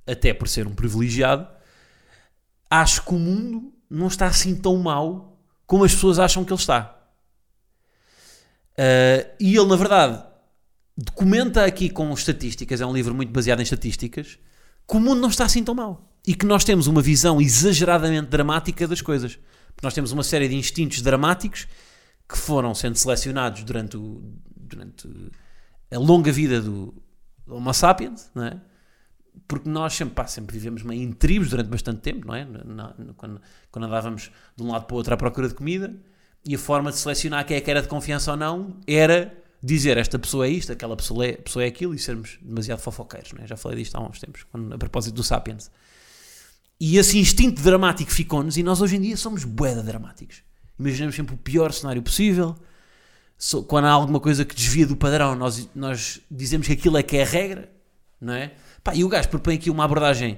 até 0.05 0.33
por 0.33 0.47
ser 0.47 0.67
um 0.67 0.75
privilegiado, 0.75 1.47
acho 2.69 3.03
que 3.03 3.13
o 3.13 3.19
mundo 3.19 3.73
não 3.89 4.07
está 4.07 4.27
assim 4.27 4.55
tão 4.55 4.77
mau 4.77 5.39
como 5.65 5.83
as 5.83 5.93
pessoas 5.93 6.19
acham 6.19 6.43
que 6.43 6.51
ele 6.51 6.59
está. 6.59 6.99
Ah, 8.79 9.27
e 9.39 9.57
ele, 9.57 9.65
na 9.65 9.75
verdade, 9.75 10.23
documenta 10.97 11.65
aqui 11.65 11.89
com 11.89 12.13
estatísticas, 12.13 12.79
é 12.79 12.85
um 12.85 12.93
livro 12.93 13.13
muito 13.13 13.31
baseado 13.31 13.59
em 13.59 13.63
estatísticas, 13.63 14.39
que 14.87 14.97
o 14.97 14.99
mundo 14.99 15.19
não 15.19 15.29
está 15.29 15.45
assim 15.45 15.63
tão 15.63 15.75
mau. 15.75 16.09
E 16.25 16.33
que 16.33 16.45
nós 16.45 16.63
temos 16.63 16.87
uma 16.87 17.01
visão 17.01 17.41
exageradamente 17.41 18.27
dramática 18.27 18.87
das 18.87 19.01
coisas. 19.01 19.37
Nós 19.81 19.93
temos 19.93 20.11
uma 20.11 20.23
série 20.23 20.47
de 20.47 20.55
instintos 20.55 21.01
dramáticos 21.01 21.67
que 22.27 22.37
foram 22.37 22.73
sendo 22.75 22.95
selecionados 22.95 23.63
durante, 23.63 23.97
o, 23.97 24.21
durante 24.69 25.07
a 25.91 25.97
longa 25.99 26.31
vida 26.31 26.61
do 26.61 26.93
Homo 27.47 27.73
sapiens, 27.73 28.29
não 28.35 28.45
é? 28.45 28.61
porque 29.47 29.69
nós 29.69 29.93
sempre, 29.93 30.13
pá, 30.15 30.27
sempre 30.27 30.53
vivemos 30.53 30.83
meio 30.83 31.01
em 31.01 31.11
tribos 31.11 31.49
durante 31.49 31.67
bastante 31.67 32.01
tempo, 32.01 32.27
não 32.27 32.35
é? 32.35 32.45
Na- 32.45 32.93
na- 32.97 33.13
quando, 33.15 33.41
quando 33.71 33.85
andávamos 33.85 34.29
de 34.55 34.63
um 34.63 34.71
lado 34.71 34.85
para 34.85 34.93
o 34.93 34.97
outro 34.97 35.13
à 35.13 35.17
procura 35.17 35.47
de 35.47 35.53
comida, 35.55 35.95
e 36.45 36.55
a 36.55 36.59
forma 36.59 36.91
de 36.91 36.97
selecionar 36.97 37.45
quem 37.45 37.57
é 37.57 37.61
que 37.61 37.69
era 37.71 37.81
de 37.81 37.87
confiança 37.87 38.31
ou 38.31 38.37
não 38.37 38.77
era 38.85 39.35
dizer 39.63 39.97
esta 39.97 40.17
pessoa 40.19 40.45
é 40.45 40.49
isto, 40.49 40.71
aquela 40.71 40.95
pessoa 40.95 41.25
é, 41.25 41.33
pessoa 41.33 41.63
é 41.63 41.67
aquilo 41.67 41.93
e 41.93 41.99
sermos 41.99 42.37
demasiado 42.41 42.79
fofoqueiros, 42.79 43.31
não 43.33 43.43
é? 43.43 43.47
Já 43.47 43.55
falei 43.57 43.77
disto 43.79 43.95
há 43.95 44.01
uns 44.01 44.19
tempos, 44.19 44.43
quando- 44.51 44.73
a 44.73 44.77
propósito 44.77 45.15
do 45.15 45.23
Sapiens. 45.23 45.71
E 46.79 46.97
esse 46.97 47.17
instinto 47.17 47.61
dramático 47.61 48.11
ficou-nos 48.11 48.57
e 48.57 48.63
nós 48.63 48.81
hoje 48.81 48.95
em 48.97 49.01
dia 49.01 49.17
somos 49.17 49.43
boeda 49.43 49.81
dramáticos. 49.83 50.43
Imaginamos 50.77 51.15
sempre 51.15 51.35
o 51.35 51.37
pior 51.37 51.73
cenário 51.73 52.01
possível. 52.01 52.55
So- 53.41 53.63
Quando 53.63 53.85
há 53.85 53.91
alguma 53.91 54.19
coisa 54.19 54.43
que 54.43 54.53
desvia 54.53 54.85
do 54.85 54.97
padrão, 54.97 55.33
nós, 55.33 55.67
nós 55.73 56.19
dizemos 56.29 56.67
que 56.67 56.73
aquilo 56.73 56.97
é 56.97 57.01
que 57.03 57.15
é 57.17 57.23
a 57.23 57.25
regra, 57.25 57.71
não 58.19 58.33
é? 58.33 58.53
Pá, 58.83 58.93
e 58.93 59.03
o 59.03 59.07
gajo 59.09 59.29
propõe 59.29 59.55
aqui 59.55 59.69
uma 59.69 59.85
abordagem 59.85 60.37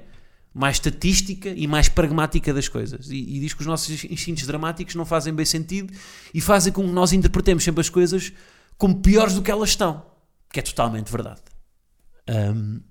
mais 0.54 0.76
estatística 0.76 1.50
e 1.50 1.66
mais 1.66 1.90
pragmática 1.90 2.54
das 2.54 2.68
coisas. 2.68 3.10
E, 3.10 3.16
e 3.38 3.40
diz 3.40 3.54
que 3.56 3.62
os 3.62 3.66
nossos 3.68 3.90
instintos 4.06 4.46
dramáticos 4.46 4.94
não 4.96 5.06
fazem 5.06 5.34
bem 5.34 5.46
sentido 5.46 5.92
e 6.34 6.40
fazem 6.40 6.72
com 6.72 6.86
que 6.86 6.92
nós 6.92 7.12
interpretemos 7.12 7.64
sempre 7.64 7.82
as 7.82 7.90
coisas 7.90 8.32
como 8.78 9.02
piores 9.02 9.34
do 9.34 9.42
que 9.42 9.50
elas 9.50 9.70
estão. 9.70 10.06
Que 10.52 10.60
é 10.60 10.64
totalmente 10.64 11.12
verdade. 11.12 11.42
Ahm, 12.28 12.82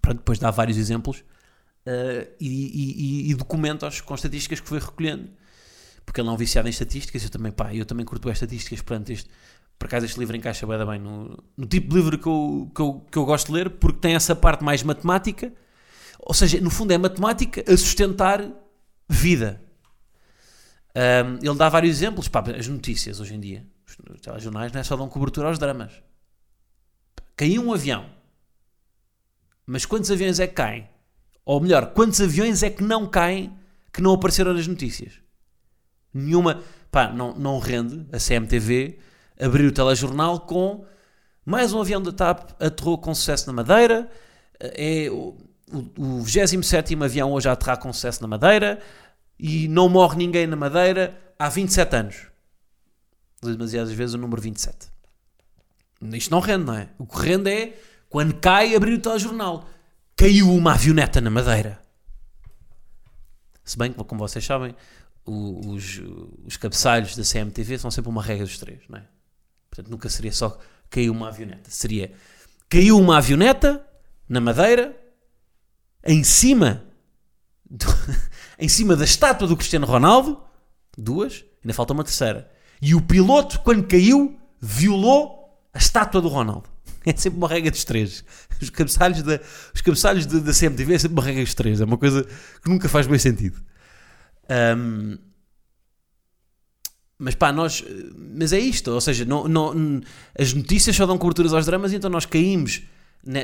pronto, 0.00 0.18
depois 0.18 0.38
dá 0.38 0.50
vários 0.50 0.78
exemplos 0.78 1.22
ah, 1.86 2.26
e, 2.40 3.26
e, 3.28 3.30
e- 3.30 3.34
documenta-os 3.34 4.00
com 4.00 4.14
estatísticas 4.14 4.58
que 4.58 4.68
foi 4.68 4.78
recolhendo. 4.80 5.28
Porque 6.06 6.20
ele 6.20 6.26
não 6.26 6.32
é 6.32 6.36
um 6.36 6.38
viciado 6.38 6.68
em 6.68 6.70
estatísticas, 6.70 7.24
eu 7.24 7.30
também, 7.30 7.52
pá, 7.52 7.74
eu 7.74 7.84
também 7.84 8.06
curto 8.06 8.28
as 8.30 8.36
estatísticas, 8.36 8.80
portanto, 8.80 9.10
este, 9.10 9.28
por 9.78 9.86
acaso 9.86 10.06
este 10.06 10.18
livro 10.18 10.36
encaixa 10.36 10.66
bem, 10.66 10.86
bem 10.86 11.00
no, 11.00 11.36
no 11.56 11.66
tipo 11.66 11.88
de 11.88 11.96
livro 11.96 12.16
que 12.16 12.26
eu, 12.28 12.70
que, 12.74 12.80
eu, 12.80 13.06
que 13.10 13.18
eu 13.18 13.24
gosto 13.26 13.48
de 13.48 13.52
ler, 13.52 13.70
porque 13.70 13.98
tem 13.98 14.14
essa 14.14 14.34
parte 14.34 14.64
mais 14.64 14.82
matemática, 14.84 15.52
ou 16.20 16.32
seja, 16.32 16.60
no 16.60 16.70
fundo 16.70 16.92
é 16.92 16.98
matemática 16.98 17.62
a 17.70 17.76
sustentar 17.76 18.48
vida. 19.08 19.60
Ahm, 20.94 21.38
ele 21.42 21.56
dá 21.56 21.68
vários 21.68 21.96
exemplos, 21.96 22.28
pá, 22.28 22.42
as 22.56 22.68
notícias 22.68 23.20
hoje 23.20 23.34
em 23.34 23.40
dia, 23.40 23.66
os 23.86 24.20
telejornais 24.20 24.72
não 24.72 24.80
é 24.80 24.84
só 24.84 24.96
dão 24.96 25.08
cobertura 25.08 25.48
aos 25.48 25.58
dramas. 25.58 25.92
Caiu 27.36 27.62
um 27.62 27.72
avião, 27.74 28.08
mas 29.66 29.84
quantos 29.84 30.10
aviões 30.10 30.40
é 30.40 30.46
que 30.46 30.54
caem? 30.54 30.88
Ou 31.44 31.60
melhor, 31.60 31.92
quantos 31.92 32.20
aviões 32.20 32.62
é 32.62 32.70
que 32.70 32.82
não 32.82 33.06
caem 33.06 33.56
que 33.92 34.00
não 34.00 34.14
apareceram 34.14 34.54
nas 34.54 34.66
notícias? 34.66 35.25
Nenhuma, 36.16 36.62
pá, 36.90 37.12
não, 37.12 37.34
não 37.34 37.58
rende 37.58 38.06
a 38.12 38.18
CMTV 38.18 38.98
abrir 39.38 39.66
o 39.66 39.72
telejornal 39.72 40.40
com 40.40 40.86
mais 41.44 41.72
um 41.72 41.80
avião 41.80 42.02
da 42.02 42.10
TAP 42.10 42.50
aterrou 42.60 42.98
com 42.98 43.14
sucesso 43.14 43.46
na 43.46 43.52
Madeira, 43.52 44.10
é 44.58 45.08
o, 45.10 45.36
o, 45.70 46.20
o 46.20 46.22
27 46.22 46.96
avião 47.02 47.32
hoje 47.32 47.48
a 47.48 47.52
aterrar 47.52 47.78
com 47.78 47.92
sucesso 47.92 48.22
na 48.22 48.26
Madeira 48.26 48.80
e 49.38 49.68
não 49.68 49.88
morre 49.88 50.16
ninguém 50.16 50.46
na 50.46 50.56
Madeira 50.56 51.16
há 51.38 51.48
27 51.48 51.96
anos. 51.96 52.26
Demasiadas 53.42 53.92
vezes 53.92 54.14
o 54.14 54.18
número 54.18 54.40
27. 54.40 54.88
Isto 56.14 56.30
não 56.30 56.40
rende, 56.40 56.64
não 56.64 56.74
é? 56.74 56.88
O 56.98 57.06
que 57.06 57.20
rende 57.20 57.50
é 57.50 57.78
quando 58.08 58.34
cai 58.34 58.74
abrir 58.74 58.94
o 58.94 59.00
telejornal. 59.00 59.68
Caiu 60.16 60.50
uma 60.50 60.72
avioneta 60.72 61.20
na 61.20 61.30
Madeira. 61.30 61.78
Se 63.62 63.76
bem 63.76 63.92
que, 63.92 64.02
como 64.02 64.26
vocês 64.26 64.44
sabem, 64.44 64.74
os, 65.26 66.00
os 66.44 66.56
cabeçalhos 66.56 67.16
da 67.16 67.22
CMTV 67.24 67.78
são 67.78 67.90
sempre 67.90 68.10
uma 68.10 68.22
regra 68.22 68.44
dos 68.46 68.58
três, 68.58 68.80
não 68.88 68.98
é? 68.98 69.04
Portanto, 69.68 69.90
nunca 69.90 70.08
seria 70.08 70.32
só 70.32 70.58
caiu 70.88 71.12
uma 71.12 71.28
avioneta. 71.28 71.70
Seria 71.70 72.12
caiu 72.68 72.98
uma 72.98 73.18
avioneta 73.18 73.84
na 74.28 74.40
Madeira, 74.40 74.96
em 76.04 76.22
cima, 76.24 76.84
do- 77.68 77.86
em 78.58 78.68
cima 78.68 78.94
da 78.96 79.04
estátua 79.04 79.46
do 79.48 79.56
Cristiano 79.56 79.86
Ronaldo, 79.86 80.40
duas, 80.96 81.44
ainda 81.62 81.74
falta 81.74 81.92
uma 81.92 82.04
terceira. 82.04 82.50
E 82.80 82.94
o 82.94 83.00
piloto, 83.02 83.60
quando 83.60 83.86
caiu, 83.86 84.38
violou 84.60 85.60
a 85.72 85.78
estátua 85.78 86.20
do 86.20 86.28
Ronaldo. 86.28 86.68
É 87.08 87.16
sempre 87.16 87.38
uma 87.38 87.46
regra 87.48 87.70
dos 87.70 87.84
três. 87.84 88.24
Os 88.60 88.68
cabeçalhos 88.68 89.22
da, 89.22 89.38
os 89.72 89.80
cabeçalhos 89.80 90.26
da, 90.26 90.40
da 90.40 90.52
CMTV 90.52 90.94
é 90.94 90.98
sempre 90.98 91.12
uma 91.16 91.22
regra 91.22 91.44
dos 91.44 91.54
três. 91.54 91.80
É 91.80 91.84
uma 91.84 91.96
coisa 91.96 92.24
que 92.24 92.68
nunca 92.68 92.88
faz 92.88 93.06
bem 93.06 93.16
sentido. 93.16 93.62
Ahm, 94.48 95.18
mas 97.18 97.34
pá, 97.34 97.50
nós. 97.52 97.82
Mas 98.16 98.52
é 98.52 98.58
isto, 98.58 98.90
ou 98.90 99.00
seja, 99.00 99.24
não, 99.24 99.48
não- 99.48 100.00
as 100.38 100.52
notícias 100.52 100.94
só 100.94 101.06
dão 101.06 101.16
coberturas 101.18 101.52
aos 101.54 101.64
dramas, 101.66 101.92
então 101.92 102.10
nós 102.10 102.26
caímos 102.26 102.82
na, 103.24 103.40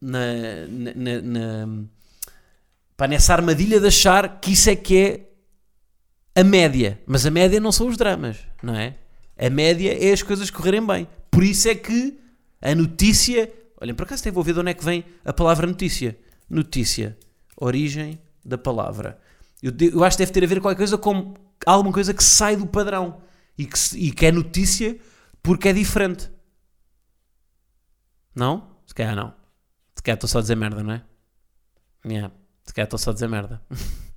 na, 0.00 0.20
na, 0.94 1.22
na- 1.22 1.84
pá, 2.96 3.06
nessa 3.06 3.34
armadilha 3.34 3.78
de 3.78 3.86
achar 3.86 4.40
que 4.40 4.52
isso 4.52 4.70
é 4.70 4.76
que 4.76 4.96
é 4.96 6.40
a 6.40 6.42
média. 6.42 6.98
Mas 7.06 7.26
a 7.26 7.30
média 7.30 7.60
não 7.60 7.70
são 7.72 7.88
os 7.88 7.96
dramas, 7.96 8.38
não 8.62 8.74
é? 8.74 8.96
A 9.38 9.50
média 9.50 9.92
é 9.92 10.12
as 10.12 10.22
coisas 10.22 10.50
correrem 10.50 10.84
bem. 10.86 11.06
Por 11.30 11.42
isso 11.44 11.68
é 11.68 11.74
que 11.74 12.18
a 12.60 12.74
notícia. 12.74 13.52
Olhem, 13.80 13.94
por 13.94 14.04
acaso 14.04 14.22
até 14.22 14.30
vou 14.30 14.42
ver 14.44 14.54
de 14.54 14.60
onde 14.60 14.70
é 14.70 14.74
que 14.74 14.84
vem 14.84 15.04
a 15.24 15.32
palavra 15.32 15.66
notícia. 15.66 16.16
Notícia. 16.48 17.18
Origem 17.56 18.18
da 18.44 18.56
palavra. 18.56 19.18
Eu, 19.62 19.72
eu 19.80 20.02
acho 20.04 20.16
que 20.16 20.22
deve 20.22 20.32
ter 20.32 20.44
a 20.44 20.46
ver 20.46 20.60
com 20.60 20.74
coisa 20.74 21.00
alguma 21.64 21.92
coisa 21.92 22.12
que 22.12 22.24
sai 22.24 22.56
do 22.56 22.66
padrão 22.66 23.22
e 23.56 23.66
que, 23.66 23.78
e 23.96 24.10
que 24.10 24.26
é 24.26 24.32
notícia 24.32 24.98
porque 25.42 25.68
é 25.68 25.72
diferente. 25.72 26.30
Não? 28.34 28.68
Se 28.86 28.94
calhar 28.94 29.14
não. 29.14 29.34
Se 29.94 30.02
calhar 30.02 30.16
estou 30.16 30.28
só 30.28 30.38
a 30.38 30.42
dizer 30.42 30.56
merda, 30.56 30.82
não 30.82 30.94
é? 30.94 31.04
Yeah. 32.04 32.34
Se 32.64 32.74
calhar 32.74 32.86
estou 32.86 32.98
só 32.98 33.10
a 33.10 33.14
dizer 33.14 33.28
merda. 33.28 33.62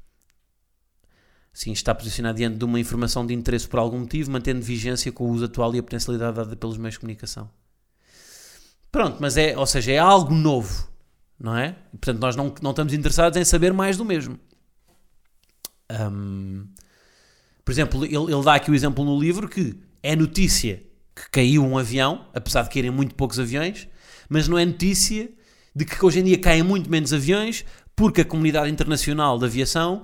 Sim, 1.54 1.72
está 1.72 1.96
posicionado 1.96 2.38
diante 2.38 2.58
de 2.58 2.66
uma 2.66 2.80
informação 2.80 3.26
de 3.26 3.34
interesse 3.34 3.68
por 3.68 3.80
algum 3.80 4.00
motivo, 4.00 4.30
mantendo 4.32 4.62
vigência 4.62 5.10
com 5.12 5.26
o 5.26 5.32
uso 5.32 5.46
atual 5.46 5.74
e 5.74 5.80
a 5.80 5.84
potencialidade 5.84 6.36
dada 6.36 6.56
pelos 6.56 6.78
meios 6.78 6.96
de 6.96 7.00
comunicação. 7.00 7.50
Pronto, 8.92 9.18
mas 9.22 9.38
é, 9.38 9.58
ou 9.58 9.66
seja, 9.66 9.94
é 9.94 9.98
algo 9.98 10.34
novo, 10.34 10.90
não 11.40 11.56
é? 11.56 11.78
Portanto, 11.92 12.20
nós 12.20 12.36
não, 12.36 12.54
não 12.62 12.72
estamos 12.72 12.94
interessados 12.94 13.38
em 13.38 13.46
saber 13.46 13.72
mais 13.72 13.96
do 13.96 14.04
mesmo. 14.04 14.38
Hum, 15.92 16.68
por 17.64 17.72
exemplo, 17.72 18.06
ele, 18.06 18.16
ele 18.16 18.44
dá 18.44 18.56
aqui 18.56 18.70
o 18.70 18.76
exemplo 18.76 19.04
no 19.04 19.20
livro 19.20 19.48
que 19.48 19.76
é 20.04 20.16
notícia 20.16 20.84
que 21.16 21.30
caiu 21.32 21.64
um 21.66 21.78
avião, 21.78 22.28
apesar 22.34 22.64
de 22.64 22.70
caírem 22.70 22.92
muito 22.92 23.16
poucos 23.16 23.40
aviões, 23.40 23.88
mas 24.30 24.48
não 24.48 24.58
é 24.58 24.66
notícia 24.66 25.30
de 25.76 25.86
que 25.86 26.04
hoje 26.06 26.20
em 26.20 26.24
dia 26.24 26.38
caem 26.38 26.64
muito 26.64 26.90
menos 26.90 27.14
aviões 27.14 27.66
porque 27.96 28.22
a 28.22 28.26
comunidade 28.26 28.70
internacional 28.70 29.38
de 29.40 29.46
aviação, 29.46 30.04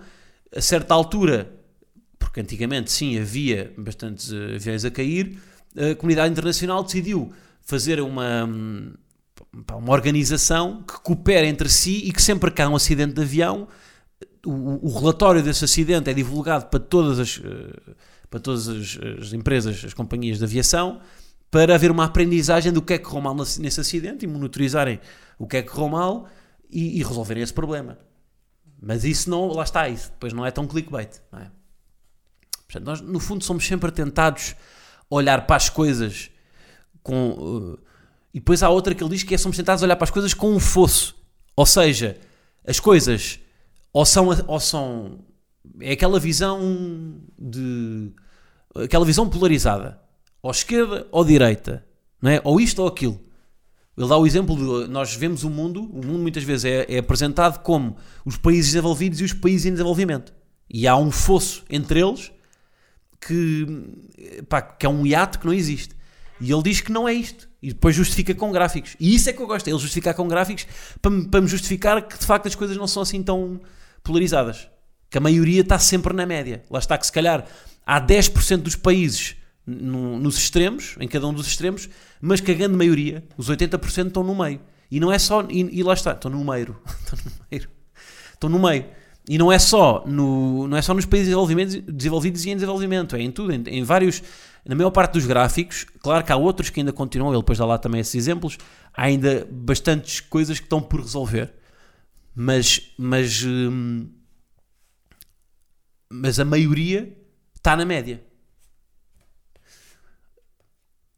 a 0.56 0.62
certa 0.62 0.94
altura, 0.94 1.52
porque 2.18 2.40
antigamente 2.40 2.92
sim 2.92 3.20
havia 3.20 3.74
bastantes 3.78 4.32
eh, 4.32 4.56
aviões 4.56 4.86
a 4.86 4.92
cair, 4.92 5.38
a 5.76 5.96
comunidade 5.96 6.32
internacional 6.32 6.84
decidiu 6.84 7.34
fazer 7.62 8.00
uma, 8.00 8.46
hum, 8.46 8.94
uma 9.74 9.92
organização 9.92 10.84
que 10.84 11.00
coopera 11.02 11.46
entre 11.46 11.70
si 11.70 12.04
e 12.06 12.12
que 12.12 12.22
sempre 12.22 12.52
que 12.52 12.62
há 12.62 12.70
um 12.70 12.76
acidente 12.76 13.14
de 13.14 13.22
avião, 13.22 13.68
o, 14.45 14.88
o 14.88 15.00
relatório 15.00 15.43
desse 15.43 15.65
acidente 15.65 16.10
é 16.10 16.13
divulgado 16.13 16.65
para 16.67 16.79
todas 16.79 17.19
as, 17.19 17.41
eh, 17.43 17.93
para 18.29 18.39
todas 18.39 18.67
as, 18.67 19.00
as 19.19 19.33
empresas, 19.33 19.83
as 19.86 19.93
companhias 19.93 20.38
de 20.38 20.43
aviação, 20.43 21.01
para 21.51 21.75
haver 21.75 21.91
uma 21.91 22.05
aprendizagem 22.05 22.71
do 22.71 22.81
que 22.81 22.93
é 22.93 22.98
que 22.98 23.03
correu 23.03 23.21
mal 23.21 23.36
nesse, 23.36 23.79
acidente 23.79 24.25
e 24.25 24.27
monitorizarem 24.27 25.00
o 25.38 25.45
que 25.45 25.57
é 25.57 25.62
que 25.62 25.69
correu 25.69 25.89
mal 25.89 26.29
e, 26.69 27.00
e 27.00 27.03
resolverem 27.03 27.43
esse 27.43 27.54
problema. 27.54 27.97
Mas 28.82 29.04
isso 29.04 29.30
não, 29.30 29.47
lá 29.47 29.63
está, 29.63 29.88
isso 29.89 30.10
depois 30.12 30.34
não 30.34 30.45
é 30.45 30.49
tão 30.49 30.65
clickbait, 30.65 31.21
não 31.32 31.39
é? 31.39 31.51
Portanto, 32.65 32.86
nós 32.86 33.01
no 33.01 33.19
fundo 33.19 33.43
somos 33.43 33.67
sempre 33.67 33.91
tentados 33.91 34.56
olhar 35.10 35.45
para 35.45 35.58
as 35.58 35.69
coisas 35.69 36.32
com. 37.04 37.77
eh, 37.77 37.91
e 38.34 38.39
depois 38.39 38.63
há 38.63 38.69
outra 38.69 38.95
que 38.95 39.04
ele 39.04 39.10
diz 39.10 39.23
que 39.23 39.36
é 39.36 39.38
somos 39.38 39.58
tentados 39.58 39.84
olhar 39.84 39.97
para 39.97 40.06
as 40.06 40.10
coisas 40.10 40.34
com 40.34 40.56
um 40.56 40.60
fosso. 40.60 41.17
Ou 41.54 41.65
seja, 41.65 42.17
as 42.65 42.80
coisas 42.80 43.40
ou 43.93 44.06
são, 44.06 44.27
ou 44.47 44.60
são 44.60 45.19
é 45.80 45.91
aquela 45.91 46.19
visão 46.19 47.19
de 47.38 48.12
aquela 48.75 49.06
visão 49.06 49.30
polarizada. 49.30 49.99
Ou 50.41 50.51
esquerda 50.51 51.08
ou 51.12 51.23
direita 51.23 51.86
não 52.21 52.32
é? 52.32 52.41
ou 52.43 52.60
isto 52.60 52.82
ou 52.82 52.88
aquilo. 52.88 53.19
Ele 53.97 54.08
dá 54.08 54.17
o 54.17 54.25
exemplo 54.25 54.56
de 54.56 54.91
nós 54.91 55.13
vemos 55.13 55.43
o 55.43 55.49
mundo 55.49 55.84
o 55.84 56.06
mundo 56.06 56.19
muitas 56.19 56.43
vezes 56.43 56.65
é, 56.65 56.86
é 56.89 56.97
apresentado 56.99 57.62
como 57.62 57.95
os 58.25 58.38
países 58.38 58.67
desenvolvidos 58.67 59.19
e 59.21 59.23
os 59.23 59.34
países 59.34 59.65
em 59.65 59.71
desenvolvimento. 59.71 60.34
E 60.69 60.88
há 60.88 60.95
um 60.95 61.12
fosso 61.12 61.63
entre 61.69 61.99
eles 61.99 62.32
que, 63.19 63.67
pá, 64.47 64.62
que 64.62 64.86
é 64.86 64.89
um 64.89 65.06
hiato 65.06 65.39
que 65.39 65.45
não 65.45 65.54
existe 65.54 65.95
e 66.41 66.51
ele 66.51 66.63
diz 66.63 66.82
que 66.82 66.91
não 66.91 67.08
é 67.08 67.13
isto 67.13 67.47
e 67.62 67.69
depois 67.69 67.95
justifica 67.95 68.34
com 68.36 68.51
gráficos 68.51 68.95
e 68.99 69.13
isso 69.15 69.30
é 69.30 69.34
que 69.34 69.41
eu 69.41 69.47
gosto, 69.47 69.67
é 69.67 69.71
ele 69.71 69.80
justificar 69.80 70.13
com 70.15 70.27
gráficos 70.27 70.65
para, 71.01 71.12
me- 71.12 71.47
justificar 71.47 72.01
que 72.08 72.17
de 72.17 72.25
facto 72.25 72.47
as 72.47 72.56
coisas 72.56 72.75
não 72.75 72.88
são 72.88 73.01
assim 73.04 73.21
tão 73.23 73.62
polarizadas. 74.04 74.67
Que 75.10 75.17
a 75.17 75.21
maioria 75.21 75.62
está 75.62 75.77
sempre 75.77 76.13
na 76.13 76.25
média. 76.25 76.63
Lá 76.69 76.80
está 76.80 76.97
que 76.97 77.06
se 77.06 77.12
calhar 77.12 77.45
há 77.86 77.99
10% 78.01 78.58
dos 78.58 78.75
países 78.75 79.36
no- 79.67 80.17
nos 80.17 80.38
extremos, 80.38 80.95
em 80.99 81.08
cada 81.08 81.27
um 81.27 81.34
dos 81.34 81.47
extremos, 81.47 81.89
mas 82.21 82.39
que 82.39 82.49
a 82.51 82.54
grande 82.54 82.75
maioria, 82.77 83.23
os 83.38 83.49
80% 83.49 84.08
estão 84.08 84.23
no 84.23 84.34
meio. 84.34 84.60
E 84.89 84.99
não 84.99 85.12
é 85.12 85.19
só, 85.19 85.45
e, 85.49 85.80
e 85.80 85.84
lá 85.84 85.93
está, 85.93 86.13
estão 86.13 86.32
no 86.32 86.43
meio. 86.43 86.75
Estão 87.06 87.19
no 87.19 87.32
meio. 87.51 87.69
Estão 88.34 88.49
no 88.49 88.60
meio. 88.60 88.86
E 89.30 89.38
não 89.38 89.51
é 89.51 89.60
só, 89.60 90.04
no, 90.08 90.67
não 90.67 90.75
é 90.77 90.82
só 90.82 90.93
nos 90.93 91.06
países 91.06 91.27
desenvolvimentos- 91.27 91.75
desenvolvidos 91.93 92.43
e 92.45 92.49
em 92.49 92.56
desenvolvimento, 92.56 93.15
é 93.15 93.21
em 93.21 93.32
tudo, 93.32 93.54
em, 93.54 93.62
em 93.67 93.84
vários, 93.84 94.23
na 94.65 94.76
maior 94.76 94.91
parte 94.91 95.13
dos 95.13 95.26
gráficos, 95.26 95.86
claro 96.02 96.24
que 96.24 96.32
há 96.32 96.36
outros 96.36 96.69
que 96.69 96.80
ainda 96.80 96.93
continuam, 96.93 97.32
ele 97.32 97.41
depois 97.41 97.58
dá 97.58 97.65
lá 97.65 97.78
também 97.78 98.02
esses 98.02 98.15
exemplos, 98.15 98.58
há 98.93 99.04
ainda 99.04 99.47
bastantes 99.50 100.19
coisas 100.19 100.60
que 100.60 100.65
estão 100.65 100.82
por 100.82 101.02
resolver 101.02 101.54
mas 102.36 102.93
mas 102.97 103.43
hum, 103.43 104.10
mas 106.10 106.39
a 106.39 106.45
maioria 106.45 107.17
está 107.56 107.76
na 107.76 107.86
média. 107.86 108.21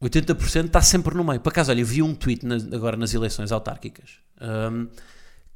80% 0.00 0.66
está 0.66 0.82
sempre 0.82 1.14
no 1.14 1.24
meio. 1.24 1.40
Por 1.40 1.48
acaso 1.48 1.70
olha 1.70 1.80
eu 1.80 1.86
vi 1.86 2.02
um 2.02 2.14
tweet 2.14 2.44
agora 2.74 2.96
nas 2.96 3.14
eleições 3.14 3.50
autárquicas 3.50 4.18
hum, 4.40 4.88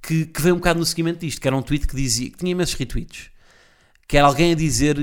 que, 0.01 0.27
que 0.27 0.41
veio 0.41 0.55
um 0.55 0.59
bocado 0.59 0.79
no 0.79 0.87
seguimento 0.87 1.21
disto 1.21 1.41
que 1.41 1.47
era 1.47 1.57
um 1.57 1.63
tweet 1.63 1.87
que 1.87 1.95
dizia 1.95 2.31
que 2.31 2.39
tinha 2.39 2.53
imensos 2.53 2.75
retweets 2.75 3.31
que 4.07 4.17
era 4.17 4.27
alguém 4.27 4.53
a 4.53 4.55
dizer 4.55 4.97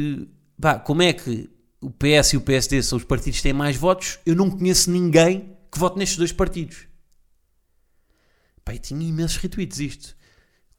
pá, 0.59 0.79
como 0.79 1.03
é 1.03 1.13
que 1.13 1.47
o 1.85 1.91
PS 1.91 2.33
e 2.33 2.37
o 2.37 2.41
PSD 2.41 2.81
são 2.81 2.97
os 2.97 3.03
partidos 3.03 3.37
que 3.37 3.43
têm 3.43 3.53
mais 3.53 3.77
votos 3.77 4.19
eu 4.25 4.35
não 4.35 4.49
conheço 4.49 4.91
ninguém 4.91 5.55
que 5.71 5.79
vote 5.79 5.97
nestes 5.97 6.17
dois 6.17 6.31
partidos 6.31 6.87
e 8.71 8.79
tinha 8.79 9.07
imensos 9.07 9.37
retweets 9.37 9.79
isto 9.79 10.15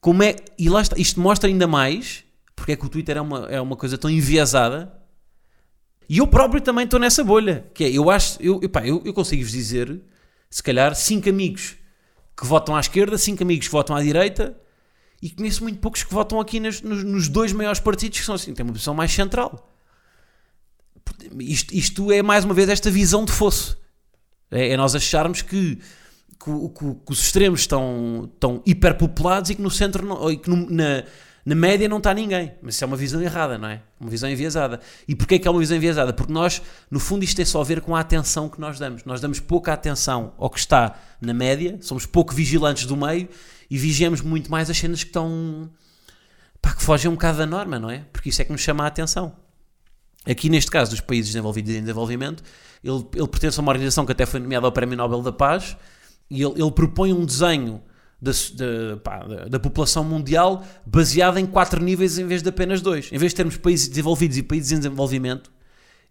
como 0.00 0.22
é, 0.22 0.36
e 0.58 0.68
lá 0.68 0.82
está, 0.82 0.96
isto 0.98 1.20
mostra 1.20 1.48
ainda 1.48 1.66
mais 1.66 2.26
porque 2.56 2.72
é 2.72 2.76
que 2.76 2.86
o 2.86 2.88
Twitter 2.88 3.18
é 3.18 3.20
uma, 3.20 3.46
é 3.46 3.60
uma 3.60 3.76
coisa 3.76 3.98
tão 3.98 4.10
enviesada. 4.10 4.92
E 6.08 6.18
eu 6.18 6.26
próprio 6.26 6.60
também 6.60 6.84
estou 6.84 6.98
nessa 6.98 7.22
bolha. 7.22 7.70
Que 7.74 7.84
é, 7.84 7.90
eu 7.90 8.10
acho, 8.10 8.42
eu, 8.42 8.60
eu, 8.62 8.70
eu, 8.84 9.02
eu 9.04 9.12
consigo-vos 9.12 9.52
dizer, 9.52 10.00
se 10.48 10.62
calhar, 10.62 10.94
cinco 10.94 11.28
amigos 11.28 11.76
que 12.36 12.46
votam 12.46 12.74
à 12.74 12.80
esquerda, 12.80 13.18
cinco 13.18 13.42
amigos 13.42 13.66
que 13.66 13.72
votam 13.72 13.94
à 13.94 14.02
direita, 14.02 14.58
e 15.20 15.30
conheço 15.30 15.62
muito 15.62 15.78
poucos 15.78 16.02
que 16.02 16.12
votam 16.12 16.40
aqui 16.40 16.58
nos, 16.58 16.80
nos, 16.82 17.04
nos 17.04 17.28
dois 17.28 17.52
maiores 17.52 17.80
partidos 17.80 18.18
que 18.18 18.24
são 18.24 18.34
assim, 18.34 18.54
têm 18.54 18.64
uma 18.64 18.72
posição 18.72 18.94
mais 18.94 19.12
central. 19.12 19.72
Isto, 21.40 21.74
isto 21.74 22.12
é 22.12 22.22
mais 22.22 22.44
uma 22.44 22.54
vez 22.54 22.68
esta 22.68 22.90
visão 22.90 23.24
de 23.24 23.32
fosso. 23.32 23.78
É, 24.50 24.70
é 24.70 24.76
nós 24.76 24.94
acharmos 24.94 25.42
que 25.42 25.78
que, 26.38 26.50
que 26.68 26.94
que 27.06 27.12
os 27.12 27.20
extremos 27.20 27.60
estão, 27.60 28.30
estão 28.32 28.62
hiperpopulados 28.64 29.50
e 29.50 29.54
que 29.54 29.62
no 29.62 29.70
centro 29.70 30.06
não- 30.06 30.30
e 30.30 30.36
que 30.36 30.48
no- 30.48 30.70
na, 30.70 31.02
na 31.44 31.54
média 31.54 31.88
não 31.88 31.96
está 31.98 32.12
ninguém. 32.14 32.52
Mas 32.62 32.74
isso 32.74 32.84
é 32.84 32.86
uma 32.86 32.96
visão 32.96 33.20
errada, 33.22 33.56
não 33.58 33.68
é? 33.68 33.80
Uma 33.98 34.10
visão 34.10 34.28
enviesada. 34.30 34.78
E 35.08 35.14
porquê 35.16 35.38
que 35.38 35.48
é 35.48 35.50
uma 35.50 35.58
visão 35.58 35.76
enviesada? 35.76 36.12
Porque 36.12 36.32
nós, 36.32 36.60
no 36.90 37.00
fundo, 37.00 37.24
isto 37.24 37.36
tem 37.36 37.44
só 37.44 37.60
a 37.60 37.64
ver 37.64 37.80
com 37.80 37.96
a 37.96 38.00
atenção 38.00 38.48
que 38.48 38.60
nós 38.60 38.78
damos. 38.78 39.02
Nós 39.04 39.20
damos 39.20 39.40
pouca 39.40 39.72
atenção 39.72 40.34
ao 40.38 40.50
que 40.50 40.58
está 40.58 40.96
na 41.20 41.32
média, 41.34 41.78
somos 41.80 42.04
pouco 42.06 42.32
vigilantes 42.34 42.84
do 42.86 42.96
meio 42.96 43.28
e 43.70 43.78
vigiamos 43.78 44.20
muito 44.20 44.50
mais 44.50 44.68
as 44.70 44.76
cenas 44.76 45.02
que 45.02 45.08
estão. 45.08 45.68
pá, 46.60 46.74
que 46.74 46.82
fogem 46.82 47.10
um 47.10 47.14
bocado 47.14 47.38
da 47.38 47.46
norma, 47.46 47.78
não 47.78 47.90
é? 47.90 48.04
Porque 48.12 48.28
isso 48.28 48.40
é 48.42 48.44
que 48.44 48.52
nos 48.52 48.60
chama 48.60 48.84
a 48.84 48.88
atenção. 48.88 49.34
Aqui 50.28 50.48
neste 50.50 50.70
caso 50.70 50.90
dos 50.90 51.00
países 51.00 51.26
desenvolvidos 51.32 51.72
e 51.72 51.76
em 51.76 51.80
desenvolvimento, 51.80 52.42
ele, 52.82 53.04
ele 53.14 53.28
pertence 53.28 53.58
a 53.58 53.62
uma 53.62 53.70
organização 53.70 54.04
que 54.04 54.12
até 54.12 54.26
foi 54.26 54.40
nomeada 54.40 54.66
ao 54.66 54.72
Prémio 54.72 54.96
Nobel 54.96 55.22
da 55.22 55.32
Paz 55.32 55.76
e 56.30 56.42
ele, 56.42 56.60
ele 56.60 56.70
propõe 56.72 57.12
um 57.12 57.24
desenho 57.24 57.80
da, 58.20 58.32
pá, 59.04 59.24
da- 59.48 59.60
população 59.60 60.02
mundial 60.02 60.64
baseado 60.84 61.38
em 61.38 61.46
quatro 61.46 61.82
níveis 61.82 62.18
em 62.18 62.26
vez 62.26 62.42
de 62.42 62.48
apenas 62.48 62.80
dois. 62.80 63.10
Em 63.12 63.18
vez 63.18 63.32
de 63.32 63.36
termos 63.36 63.56
países 63.56 63.88
desenvolvidos 63.88 64.36
e 64.36 64.42
países 64.42 64.72
em 64.72 64.76
desenvolvimento, 64.76 65.52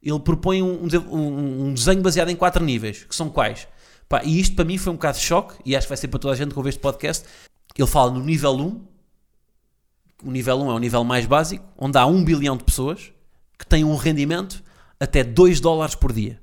ele 0.02 0.20
propõe 0.20 0.62
um, 0.62 0.88
um, 1.12 1.68
um 1.68 1.74
desenho 1.74 2.02
baseado 2.02 2.30
em 2.30 2.36
quatro 2.36 2.64
níveis, 2.64 3.04
que 3.04 3.16
são 3.16 3.28
quais? 3.30 3.68
Pá, 4.08 4.22
e 4.24 4.40
isto 4.40 4.56
para 4.56 4.64
mim 4.64 4.78
foi 4.78 4.94
um 4.94 4.96
bocado 4.96 5.18
de 5.18 5.24
choque, 5.24 5.56
e 5.66 5.76
acho 5.76 5.88
que 5.88 5.90
vai 5.90 5.98
ser 5.98 6.08
para 6.10 6.20
toda 6.20 6.34
a 6.34 6.38
gente 6.38 6.52
que 6.52 6.58
ouve 6.60 6.70
este 6.70 6.80
podcast. 6.80 7.26
Ele 7.76 7.88
fala 7.88 8.12
no 8.12 8.20
nível 8.24 8.54
1, 8.56 8.86
o 10.24 10.32
nível 10.32 10.62
1 10.62 10.72
é 10.72 10.74
o 10.76 10.80
nível 10.80 11.04
mais 11.04 11.26
básico, 11.26 11.66
onde 11.78 11.98
há 11.98 12.06
1 12.06 12.24
bilhão 12.24 12.56
de 12.56 12.64
pessoas 12.64 13.12
que 13.58 13.66
têm 13.66 13.84
um 13.84 13.96
rendimento 13.96 14.64
até 15.00 15.24
2 15.24 15.60
dólares 15.60 15.96
por 15.96 16.12
dia. 16.12 16.42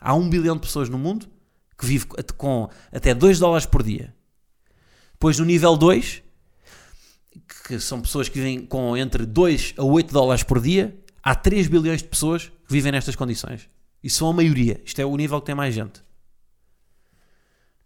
Há 0.00 0.14
1 0.14 0.28
bilhão 0.28 0.56
de 0.56 0.62
pessoas 0.62 0.88
no 0.88 0.98
mundo 0.98 1.28
que 1.78 1.86
vive 1.86 2.06
com 2.36 2.68
até 2.92 3.14
2 3.14 3.38
dólares 3.38 3.66
por 3.66 3.82
dia. 3.82 4.14
Depois 5.12 5.38
no 5.38 5.44
nível 5.44 5.76
2, 5.76 6.22
que 7.66 7.80
são 7.80 8.00
pessoas 8.00 8.28
que 8.28 8.38
vivem 8.38 8.66
com 8.66 8.96
entre 8.96 9.24
2 9.24 9.74
a 9.78 9.84
8 9.84 10.12
dólares 10.12 10.42
por 10.42 10.60
dia, 10.60 10.96
há 11.22 11.34
3 11.34 11.68
bilhões 11.68 12.02
de 12.02 12.08
pessoas 12.08 12.48
que 12.48 12.72
vivem 12.72 12.92
nestas 12.92 13.16
condições. 13.16 13.68
E 14.02 14.10
são 14.10 14.28
a 14.28 14.32
maioria. 14.32 14.80
Isto 14.84 15.00
é 15.00 15.06
o 15.06 15.16
nível 15.16 15.40
que 15.40 15.46
tem 15.46 15.54
mais 15.54 15.74
gente. 15.74 16.02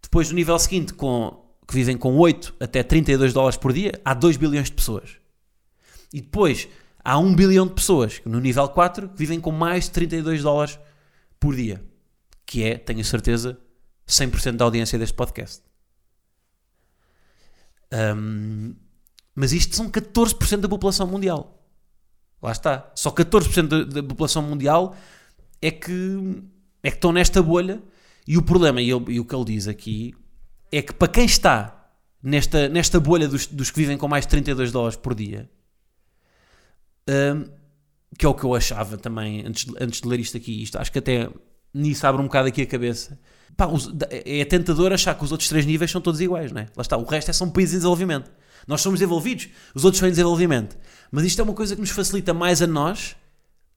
Depois, 0.01 0.29
no 0.29 0.35
nível 0.35 0.57
seguinte, 0.59 0.93
com, 0.93 1.45
que 1.67 1.73
vivem 1.73 1.97
com 1.97 2.17
8 2.17 2.55
até 2.59 2.83
32 2.83 3.31
dólares 3.31 3.57
por 3.57 3.71
dia, 3.71 3.93
há 4.03 4.13
2 4.13 4.37
bilhões 4.37 4.67
de 4.67 4.73
pessoas. 4.73 5.11
E 6.13 6.19
depois, 6.19 6.67
há 7.03 7.17
1 7.17 7.35
bilhão 7.35 7.67
de 7.67 7.73
pessoas, 7.73 8.21
no 8.25 8.39
nível 8.39 8.67
4, 8.67 9.09
que 9.09 9.17
vivem 9.17 9.39
com 9.39 9.51
mais 9.51 9.85
de 9.85 9.91
32 9.91 10.43
dólares 10.43 10.79
por 11.39 11.55
dia. 11.55 11.83
Que 12.45 12.63
é, 12.63 12.77
tenho 12.77 13.03
certeza, 13.03 13.57
100% 14.07 14.57
da 14.57 14.65
audiência 14.65 14.97
deste 14.97 15.13
podcast. 15.13 15.61
Um, 17.93 18.75
mas 19.33 19.53
isto 19.53 19.75
são 19.75 19.89
14% 19.89 20.57
da 20.57 20.69
população 20.69 21.07
mundial. 21.07 21.63
Lá 22.41 22.51
está. 22.51 22.91
Só 22.95 23.11
14% 23.11 23.67
da, 23.67 23.83
da 23.83 24.03
população 24.03 24.41
mundial 24.41 24.95
é 25.61 25.71
que, 25.71 26.43
é 26.83 26.89
que 26.89 26.97
estão 26.97 27.11
nesta 27.11 27.41
bolha. 27.41 27.81
E 28.27 28.37
o 28.37 28.41
problema, 28.41 28.81
e, 28.81 28.89
e, 28.89 29.19
o 29.19 29.25
que 29.25 29.35
ele 29.35 29.45
diz 29.45 29.67
aqui, 29.67 30.13
é 30.71 30.81
que 30.81 30.93
para 30.93 31.07
quem 31.07 31.25
está 31.25 31.89
nesta, 32.21 32.69
nesta 32.69 32.99
bolha 32.99 33.27
dos, 33.27 33.47
dos 33.47 33.71
que 33.71 33.79
vivem 33.79 33.97
com 33.97 34.07
mais 34.07 34.25
de 34.25 34.29
32 34.29 34.71
dólares 34.71 34.95
por 34.95 35.15
dia, 35.15 35.49
que 38.17 38.25
é 38.25 38.29
o 38.29 38.33
que 38.33 38.43
eu 38.43 38.55
achava 38.55 38.97
também 38.97 39.45
antes, 39.45 39.65
antes 39.79 40.01
de 40.01 40.07
ler 40.07 40.19
isto 40.19 40.35
aqui, 40.35 40.63
isto, 40.63 40.77
acho 40.77 40.91
que 40.91 40.99
até 40.99 41.29
nisso 41.73 42.05
abre 42.05 42.21
um 42.21 42.25
bocado 42.25 42.47
aqui 42.47 42.61
a 42.61 42.65
cabeça. 42.65 43.19
Pá, 43.55 43.67
é 44.11 44.45
tentador 44.45 44.91
achar 44.91 45.15
que 45.15 45.23
os 45.23 45.31
outros 45.31 45.49
três 45.49 45.65
níveis 45.65 45.91
são 45.91 46.01
todos 46.01 46.19
iguais, 46.21 46.51
não 46.51 46.61
é? 46.61 46.67
Lá 46.75 46.81
está, 46.81 46.97
o 46.97 47.03
resto 47.03 47.29
é 47.29 47.33
são 47.33 47.49
países 47.49 47.75
em 47.75 47.77
desenvolvimento. 47.77 48.31
Nós 48.67 48.81
somos 48.81 48.99
desenvolvidos, 48.99 49.49
os 49.73 49.83
outros 49.85 49.99
são 49.99 50.07
em 50.07 50.11
desenvolvimento. 50.11 50.77
Mas 51.11 51.23
isto 51.25 51.39
é 51.39 51.43
uma 51.43 51.53
coisa 51.53 51.75
que 51.75 51.81
nos 51.81 51.89
facilita 51.89 52.33
mais 52.33 52.61
a 52.61 52.67
nós 52.67 53.15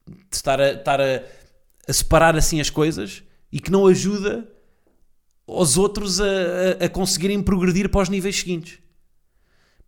de 0.07 0.37
estar 0.37 0.61
a, 0.61 0.73
estar 0.73 1.01
a, 1.01 1.23
a 1.89 1.93
separar 1.93 2.37
assim 2.37 2.61
as 2.61 2.69
coisas 2.69 3.23
e 3.51 3.61
que 3.61 3.71
não 3.71 3.87
ajuda 3.87 4.49
aos 5.47 5.77
outros 5.77 6.21
a, 6.21 6.25
a, 6.81 6.85
a 6.87 6.89
conseguirem 6.89 7.43
progredir 7.43 7.89
para 7.89 8.03
os 8.03 8.09
níveis 8.09 8.39
seguintes. 8.39 8.79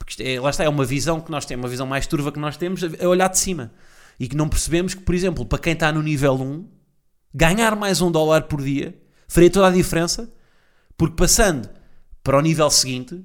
Porque 0.05 0.23
é, 0.23 0.41
lá 0.41 0.51
está, 0.51 0.65
é 0.65 0.69
uma 0.69 0.85
visão 0.85 1.21
que 1.21 1.31
nós 1.31 1.47
temos, 1.47 1.65
uma 1.65 1.71
visão 1.71 1.87
mais 1.87 2.07
turva 2.07 2.31
que 2.31 2.39
nós 2.39 2.57
temos, 2.57 2.83
é 2.83 3.07
olhar 3.09 3.29
de 3.29 3.39
cima. 3.39 3.73
E 4.21 4.29
que 4.29 4.37
não 4.37 4.49
percebemos 4.49 4.95
que, 4.95 5.03
por 5.03 5.15
exemplo, 5.15 5.45
para 5.45 5.59
quem 5.59 5.73
está 5.73 5.91
no 5.91 6.03
nível 6.03 6.35
1, 6.35 6.69
ganhar 7.35 7.75
mais 7.75 8.01
um 8.01 8.11
dólar 8.11 8.43
por 8.43 8.63
dia 8.63 8.95
faria 9.27 9.51
toda 9.51 9.69
a 9.69 9.71
diferença, 9.71 10.33
porque 10.97 11.17
passando 11.17 11.69
para 12.23 12.39
o 12.39 12.41
nível 12.41 12.71
seguinte, 12.71 13.25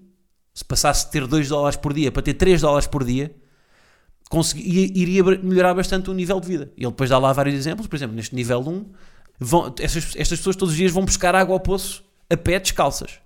se 0.54 0.66
passasse 0.66 1.06
de 1.06 1.12
ter 1.12 1.28
2 1.28 1.50
dólares 1.50 1.78
por 1.78 1.94
dia 1.94 2.12
para 2.12 2.22
ter 2.22 2.34
3 2.34 2.62
dólares 2.62 2.88
por 2.88 3.04
dia, 3.04 3.36
iria 4.56 5.24
melhorar 5.24 5.74
bastante 5.74 6.10
o 6.10 6.14
nível 6.14 6.40
de 6.40 6.48
vida. 6.48 6.72
Ele 6.78 6.88
depois 6.88 7.10
dá 7.10 7.18
lá 7.18 7.34
vários 7.34 7.56
exemplos, 7.56 7.88
por 7.88 7.96
exemplo, 7.96 8.16
neste 8.16 8.34
nível 8.34 8.60
1, 8.60 8.92
vão, 9.40 9.74
estas, 9.80 10.16
estas 10.16 10.40
pessoas 10.40 10.56
todos 10.56 10.72
os 10.72 10.78
dias 10.78 10.92
vão 10.92 11.06
buscar 11.06 11.36
água 11.36 11.56
ao 11.56 11.60
poço 11.60 12.04
a 12.30 12.38
pé 12.38 12.60
descalças. 12.60 13.20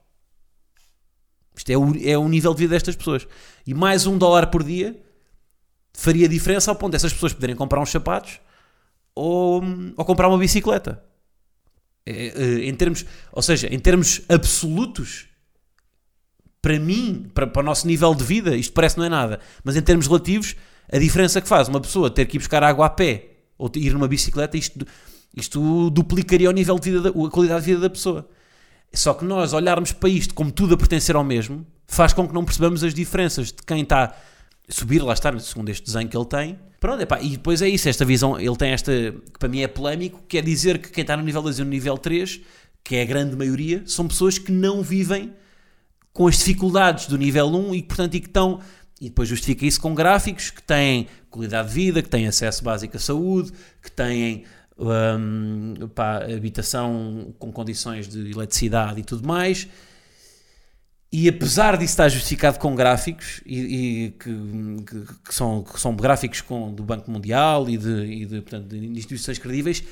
Isto 1.64 1.72
é 1.72 1.78
o, 1.78 2.10
é 2.10 2.18
o 2.18 2.28
nível 2.28 2.54
de 2.54 2.60
vida 2.60 2.72
destas 2.76 2.94
pessoas. 2.94 3.26
E 3.66 3.74
mais 3.74 4.06
um 4.06 4.18
dólar 4.18 4.48
por 4.48 4.64
dia 4.64 5.02
faria 5.94 6.28
diferença 6.28 6.70
ao 6.70 6.76
ponto 6.76 6.92
dessas 6.92 7.14
pessoas 7.14 7.32
poderem 7.32 7.56
comprar 7.56 7.80
uns 7.80 7.90
sapatos 7.90 8.42
ou, 9.16 9.64
ou 9.96 10.04
comprar 10.04 10.28
uma 10.28 10.38
bicicleta. 10.38 11.02
É, 12.06 12.12
é, 12.12 12.68
em 12.68 12.76
termos, 12.76 13.06
ou 13.32 13.42
seja, 13.42 13.74
em 13.74 13.80
termos 13.80 14.24
absolutos, 14.28 15.28
para 16.62 16.78
mim, 16.78 17.32
para, 17.34 17.48
para 17.48 17.62
o 17.62 17.66
nosso 17.66 17.88
nível 17.88 18.14
de 18.14 18.26
vida, 18.26 18.58
isto 18.58 18.74
parece 18.74 18.98
não 18.98 19.06
é 19.06 19.10
nada. 19.10 19.40
Mas 19.64 19.78
em 19.78 19.82
termos 19.82 20.06
relativos, 20.08 20.58
a 20.92 20.98
diferença 20.98 21.40
que 21.40 21.48
faz 21.48 21.70
uma 21.70 21.80
pessoa 21.80 22.10
ter 22.10 22.26
que 22.26 22.36
ir 22.36 22.40
buscar 22.40 22.62
água 22.62 22.88
a 22.88 22.90
pé 22.90 23.30
ou 23.58 23.72
ir 23.78 23.94
numa 23.94 24.10
bicicleta, 24.10 24.58
isto, 24.58 24.86
isto 25.34 25.90
duplicaria 25.92 26.50
o 26.50 26.54
nível 26.54 26.78
de 26.78 26.92
vida, 26.92 27.08
a 27.08 27.30
qualidade 27.30 27.62
de 27.62 27.72
vida 27.72 27.80
da 27.80 27.90
pessoa. 27.90 28.28
Só 28.94 29.14
que 29.14 29.26
nós 29.26 29.54
olharmos 29.54 29.92
para 29.92 30.10
isto 30.10 30.34
como 30.34 30.52
tudo 30.52 30.76
a 30.76 30.78
pertencer 30.78 31.16
ao 31.16 31.24
mesmo, 31.24 31.66
faz 31.88 32.14
com 32.14 32.28
que 32.28 32.34
não 32.34 32.46
percebamos 32.46 32.84
as 32.84 32.94
diferenças 32.94 33.48
de 33.48 33.64
quem 33.66 33.82
está 33.82 34.04
a 34.06 34.14
subir, 34.72 35.02
lá 35.02 35.14
está, 35.14 35.38
segundo 35.40 35.70
este 35.70 35.86
desenho 35.86 36.08
que 36.08 36.16
ele 36.16 36.26
tem. 36.26 36.60
Pronto, 36.80 37.02
epá, 37.02 37.22
e 37.22 37.30
depois 37.30 37.62
é 37.62 37.70
isso, 37.70 37.88
esta 37.90 38.06
visão, 38.06 38.40
ele 38.40 38.56
tem 38.56 38.72
esta, 38.72 38.92
que 38.92 39.40
para 39.40 39.50
mim 39.50 39.62
é 39.62 39.68
polémico, 39.68 40.22
que 40.28 40.38
é 40.38 40.42
dizer 40.42 40.78
que 40.80 40.90
quem 40.90 41.02
está 41.02 41.18
no 41.18 41.24
nível 41.24 41.42
2 41.42 41.60
e 41.60 41.64
no 41.64 41.70
nível 41.70 41.98
3, 41.98 42.42
que 42.84 42.96
é 42.98 43.02
a 43.02 43.06
grande 43.06 43.36
maioria, 43.36 43.84
são 43.86 44.08
pessoas 44.08 44.38
que 44.38 44.52
não 44.52 44.84
vivem 44.84 45.34
com 46.12 46.28
as 46.28 46.38
dificuldades 46.38 47.08
do 47.08 47.18
nível 47.18 47.48
1 47.48 47.76
e, 47.76 47.84
portanto, 47.84 48.16
e 48.16 48.20
que 48.20 48.28
estão. 48.28 48.60
E 49.02 49.10
depois 49.10 49.28
justifica 49.28 49.66
isso 49.66 49.82
com 49.82 49.94
gráficos 49.94 50.52
que 50.52 50.62
têm 50.62 51.08
qualidade 51.30 51.70
de 51.70 51.74
vida, 51.74 52.02
que 52.02 52.10
têm 52.10 52.28
acesso 52.28 52.64
básico 52.64 52.96
à 52.96 53.00
saúde, 53.00 53.52
que 53.82 53.92
têm 53.92 54.46
um, 54.78 55.88
pá, 55.94 56.24
habitação 56.24 57.34
com 57.38 57.52
condições 57.52 58.08
de 58.08 58.32
eletricidade 58.32 59.00
e 59.00 59.04
tudo 59.04 59.28
mais. 59.28 59.68
E 61.12 61.30
apesar 61.30 61.78
disso 61.78 61.92
estar 61.92 62.10
justificado 62.10 62.58
com 62.58 62.74
gráficos, 62.74 63.42
e, 63.46 63.60
e 64.06 64.12
que, 64.12 64.30
que, 64.84 65.14
que, 65.26 65.36
são, 65.36 65.62
que 65.62 65.80
são 65.80 65.96
gráficos 65.96 66.42
com, 66.42 66.74
do 66.74 66.82
Banco 66.82 67.12
Mundial 67.12 67.70
e 67.70 67.78
de, 67.78 68.04
e 68.06 68.26
de, 68.26 68.42
portanto, 68.42 68.68
de 68.68 68.88
instituições 68.88 69.38
credíveis, 69.38 69.84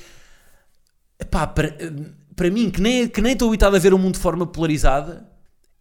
para, 1.30 1.52
para 2.34 2.50
mim, 2.50 2.70
que 2.70 2.80
nem, 2.80 3.06
que 3.06 3.20
nem 3.20 3.34
estou 3.34 3.48
habitado 3.48 3.76
a 3.76 3.78
ver 3.78 3.94
o 3.94 3.98
mundo 3.98 4.14
de 4.14 4.20
forma 4.20 4.44
polarizada, 4.44 5.30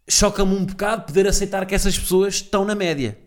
choca-me 0.07 0.53
um 0.53 0.63
bocado 0.63 1.07
poder 1.07 1.25
aceitar 1.25 1.65
que 1.65 1.73
essas 1.73 1.97
pessoas 1.97 2.35
estão 2.35 2.63
na 2.63 2.75
média. 2.75 3.17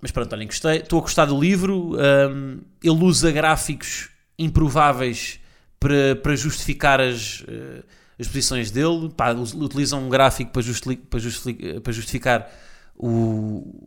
Mas 0.00 0.12
pronto, 0.12 0.32
olhem, 0.32 0.46
gostei, 0.46 0.78
estou 0.78 1.00
a 1.00 1.02
gostar 1.02 1.24
do 1.24 1.40
livro. 1.40 1.96
Um, 1.96 2.60
ele 2.80 3.04
usa 3.04 3.32
gráficos 3.32 4.11
improváveis 4.38 5.40
para, 5.78 6.16
para 6.16 6.36
justificar 6.36 7.00
as, 7.00 7.40
uh, 7.40 7.84
as 8.18 8.26
posições 8.26 8.70
dele. 8.70 9.10
Pá, 9.16 9.32
utiliza 9.32 9.96
um 9.96 10.08
gráfico 10.08 10.52
para, 10.52 10.62
justi 10.62 10.96
para, 10.96 11.20
justi 11.20 11.54
para 11.80 11.92
justificar 11.92 12.50
o, 12.96 13.86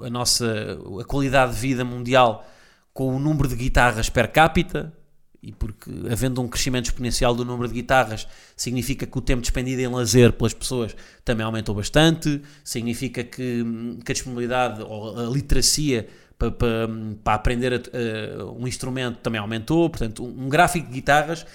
a 0.00 0.10
nossa 0.10 0.78
a 1.00 1.04
qualidade 1.04 1.54
de 1.54 1.60
vida 1.60 1.84
mundial 1.84 2.46
com 2.92 3.14
o 3.14 3.18
número 3.18 3.48
de 3.48 3.56
guitarras 3.56 4.08
per 4.08 4.30
capita 4.30 4.92
e 5.44 5.52
porque 5.52 5.90
havendo 6.10 6.40
um 6.40 6.48
crescimento 6.48 6.86
exponencial 6.86 7.34
do 7.34 7.44
número 7.44 7.68
de 7.68 7.74
guitarras, 7.74 8.26
significa 8.56 9.06
que 9.06 9.18
o 9.18 9.20
tempo 9.20 9.42
despendido 9.42 9.82
em 9.82 9.88
lazer 9.88 10.32
pelas 10.32 10.54
pessoas 10.54 10.96
também 11.22 11.44
aumentou 11.44 11.74
bastante, 11.74 12.40
significa 12.64 13.22
que, 13.22 13.62
que 14.02 14.10
a 14.10 14.14
disponibilidade 14.14 14.82
ou 14.82 15.18
a 15.18 15.30
literacia 15.30 16.08
para, 16.50 16.86
para, 16.86 16.88
para 17.22 17.34
aprender 17.34 17.74
a, 17.74 18.44
um 18.44 18.66
instrumento 18.66 19.18
também 19.18 19.40
aumentou, 19.40 19.88
portanto, 19.90 20.24
um, 20.24 20.46
um 20.46 20.48
gráfico 20.48 20.86
de 20.88 20.94
guitarras 20.94 21.46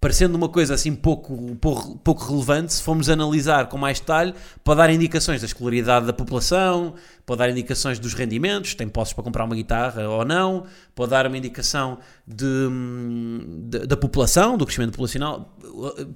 parecendo 0.00 0.36
uma 0.36 0.48
coisa 0.48 0.74
assim 0.74 0.94
pouco, 0.94 1.56
pouco, 1.56 1.98
pouco 1.98 2.24
relevante, 2.24 2.72
se 2.72 2.82
formos 2.82 3.10
analisar 3.10 3.68
com 3.68 3.76
mais 3.76 3.98
detalhe, 3.98 4.34
pode 4.62 4.78
dar 4.78 4.90
indicações 4.90 5.40
da 5.40 5.46
escolaridade 5.46 6.06
da 6.06 6.12
população, 6.12 6.94
pode 7.26 7.38
dar 7.38 7.50
indicações 7.50 7.98
dos 7.98 8.14
rendimentos, 8.14 8.74
tem 8.74 8.88
posses 8.88 9.12
para 9.12 9.24
comprar 9.24 9.44
uma 9.44 9.56
guitarra 9.56 10.08
ou 10.08 10.24
não, 10.24 10.66
pode 10.94 11.10
dar 11.10 11.26
uma 11.26 11.36
indicação 11.36 11.98
de, 12.26 12.46
de, 13.68 13.86
da 13.86 13.96
população, 13.96 14.56
do 14.56 14.64
crescimento 14.64 14.92
populacional, 14.92 15.56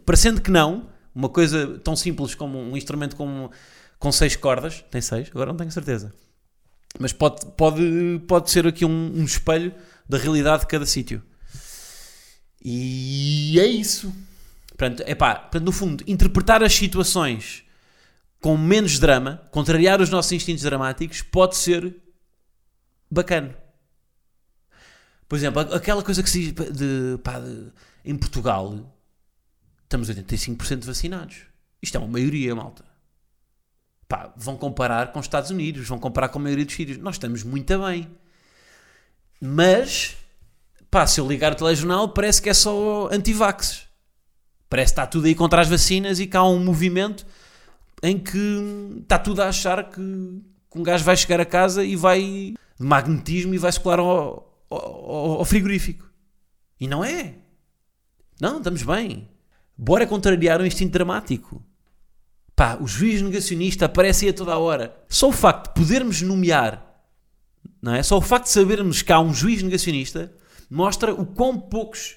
parecendo 0.06 0.40
que 0.40 0.50
não, 0.50 0.86
uma 1.14 1.28
coisa 1.28 1.78
tão 1.82 1.96
simples 1.96 2.34
como 2.34 2.58
um 2.58 2.76
instrumento 2.76 3.16
com, 3.16 3.50
com 3.98 4.12
seis 4.12 4.36
cordas, 4.36 4.84
tem 4.90 5.00
seis, 5.00 5.28
agora 5.30 5.50
não 5.50 5.56
tenho 5.56 5.72
certeza, 5.72 6.14
mas 6.98 7.12
pode, 7.12 7.46
pode, 7.56 8.20
pode 8.26 8.50
ser 8.50 8.66
aqui 8.66 8.84
um, 8.84 9.12
um 9.14 9.24
espelho 9.24 9.74
da 10.08 10.18
realidade 10.18 10.62
de 10.62 10.68
cada 10.68 10.86
sítio. 10.86 11.22
E 12.64 13.58
é 13.58 13.66
isso. 13.66 14.12
Portanto, 14.68 15.02
epá, 15.06 15.34
portanto, 15.34 15.64
no 15.64 15.72
fundo, 15.72 16.04
interpretar 16.06 16.62
as 16.62 16.72
situações 16.74 17.64
com 18.40 18.56
menos 18.56 18.98
drama, 18.98 19.42
contrariar 19.50 20.00
os 20.00 20.10
nossos 20.10 20.32
instintos 20.32 20.62
dramáticos, 20.64 21.22
pode 21.22 21.56
ser 21.56 21.96
bacana. 23.10 23.56
Por 25.28 25.36
exemplo, 25.36 25.60
aquela 25.60 26.02
coisa 26.02 26.22
que 26.22 26.28
se 26.28 26.52
diz 26.52 26.52
de, 26.52 27.18
pá, 27.22 27.38
de, 27.38 27.72
em 28.04 28.16
Portugal 28.16 28.94
estamos 29.84 30.10
85% 30.10 30.84
vacinados. 30.84 31.42
Isto 31.80 31.96
é 31.96 32.00
uma 32.00 32.08
maioria, 32.08 32.54
malta. 32.54 32.84
Pá, 34.12 34.30
vão 34.36 34.58
comparar 34.58 35.10
com 35.10 35.20
os 35.20 35.24
Estados 35.24 35.48
Unidos, 35.48 35.88
vão 35.88 35.98
comparar 35.98 36.28
com 36.28 36.38
a 36.38 36.42
maioria 36.42 36.66
dos 36.66 36.74
sírios. 36.74 36.98
Nós 36.98 37.14
estamos 37.14 37.42
muito 37.42 37.78
bem. 37.78 38.10
Mas 39.40 40.18
Pá, 40.90 41.06
se 41.06 41.18
eu 41.18 41.26
ligar 41.26 41.52
o 41.52 41.54
telejornal, 41.54 42.10
parece 42.10 42.42
que 42.42 42.50
é 42.50 42.52
só 42.52 43.08
antivaxes. 43.10 43.88
Parece 44.68 44.92
que 44.92 45.00
está 45.00 45.06
tudo 45.06 45.26
aí 45.26 45.34
contra 45.34 45.62
as 45.62 45.66
vacinas 45.66 46.20
e 46.20 46.26
que 46.26 46.36
há 46.36 46.44
um 46.44 46.62
movimento 46.62 47.24
em 48.02 48.18
que 48.18 48.98
está 49.00 49.18
tudo 49.18 49.40
a 49.40 49.48
achar 49.48 49.88
que, 49.88 49.94
que 49.94 50.78
um 50.78 50.82
gajo 50.82 51.02
vai 51.02 51.16
chegar 51.16 51.40
a 51.40 51.46
casa 51.46 51.82
e 51.82 51.96
vai 51.96 52.20
de 52.20 52.56
magnetismo 52.78 53.54
e 53.54 53.58
vai 53.58 53.72
se 53.72 53.80
colar 53.80 54.00
ao, 54.00 54.46
ao, 54.68 55.38
ao 55.38 55.44
frigorífico. 55.46 56.06
E 56.78 56.86
não 56.86 57.02
é. 57.02 57.36
Não, 58.38 58.58
estamos 58.58 58.82
bem. 58.82 59.30
Bora 59.74 60.06
contrariar 60.06 60.60
o 60.60 60.66
instinto 60.66 60.92
dramático. 60.92 61.64
Pá, 62.54 62.76
o 62.80 62.86
juiz 62.86 63.22
negacionista 63.22 63.86
aparece 63.86 64.26
aí 64.26 64.30
a 64.30 64.34
toda 64.34 64.52
a 64.52 64.58
hora. 64.58 64.94
Só 65.08 65.28
o 65.28 65.32
facto 65.32 65.68
de 65.68 65.80
podermos 65.80 66.20
nomear, 66.22 67.02
não 67.80 67.94
é? 67.94 68.02
Só 68.02 68.18
o 68.18 68.20
facto 68.20 68.44
de 68.44 68.52
sabermos 68.52 69.02
que 69.02 69.12
há 69.12 69.20
um 69.20 69.32
juiz 69.32 69.62
negacionista 69.62 70.32
mostra 70.70 71.14
o 71.14 71.26
quão 71.26 71.58
poucos 71.58 72.16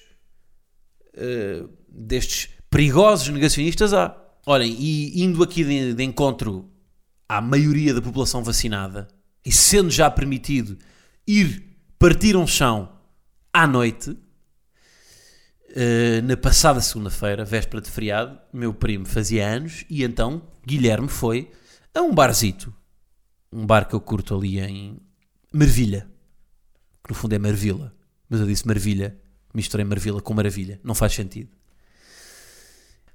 uh, 1.14 1.68
destes 1.88 2.50
perigosos 2.70 3.28
negacionistas 3.28 3.92
há. 3.92 4.16
Olhem, 4.46 4.76
e 4.78 5.22
indo 5.22 5.42
aqui 5.42 5.64
de, 5.64 5.94
de 5.94 6.04
encontro 6.04 6.70
à 7.28 7.40
maioria 7.40 7.92
da 7.92 8.00
população 8.00 8.44
vacinada 8.44 9.08
e 9.44 9.50
sendo 9.50 9.90
já 9.90 10.10
permitido 10.10 10.78
ir 11.26 11.76
partir 11.98 12.36
um 12.36 12.46
chão 12.46 12.92
à 13.52 13.66
noite, 13.66 14.16
Uh, 15.76 16.22
na 16.22 16.38
passada 16.38 16.80
segunda-feira, 16.80 17.44
véspera 17.44 17.82
de 17.82 17.90
feriado, 17.90 18.38
meu 18.50 18.72
primo 18.72 19.04
fazia 19.04 19.46
anos 19.46 19.84
e 19.90 20.02
então 20.02 20.40
Guilherme 20.66 21.06
foi 21.06 21.50
a 21.94 22.00
um 22.00 22.14
barzito. 22.14 22.74
Um 23.52 23.66
bar 23.66 23.86
que 23.86 23.94
eu 23.94 24.00
curto 24.00 24.34
ali 24.34 24.58
em 24.58 24.98
Marvilha. 25.52 26.08
Que 27.04 27.10
no 27.10 27.14
fundo 27.14 27.34
é 27.34 27.38
Marvila. 27.38 27.94
Mas 28.26 28.40
eu 28.40 28.46
disse 28.46 28.66
Marvilha. 28.66 29.20
Misturei 29.52 29.84
Marvila 29.84 30.22
com 30.22 30.32
Maravilha. 30.32 30.80
Não 30.82 30.94
faz 30.94 31.12
sentido. 31.12 31.50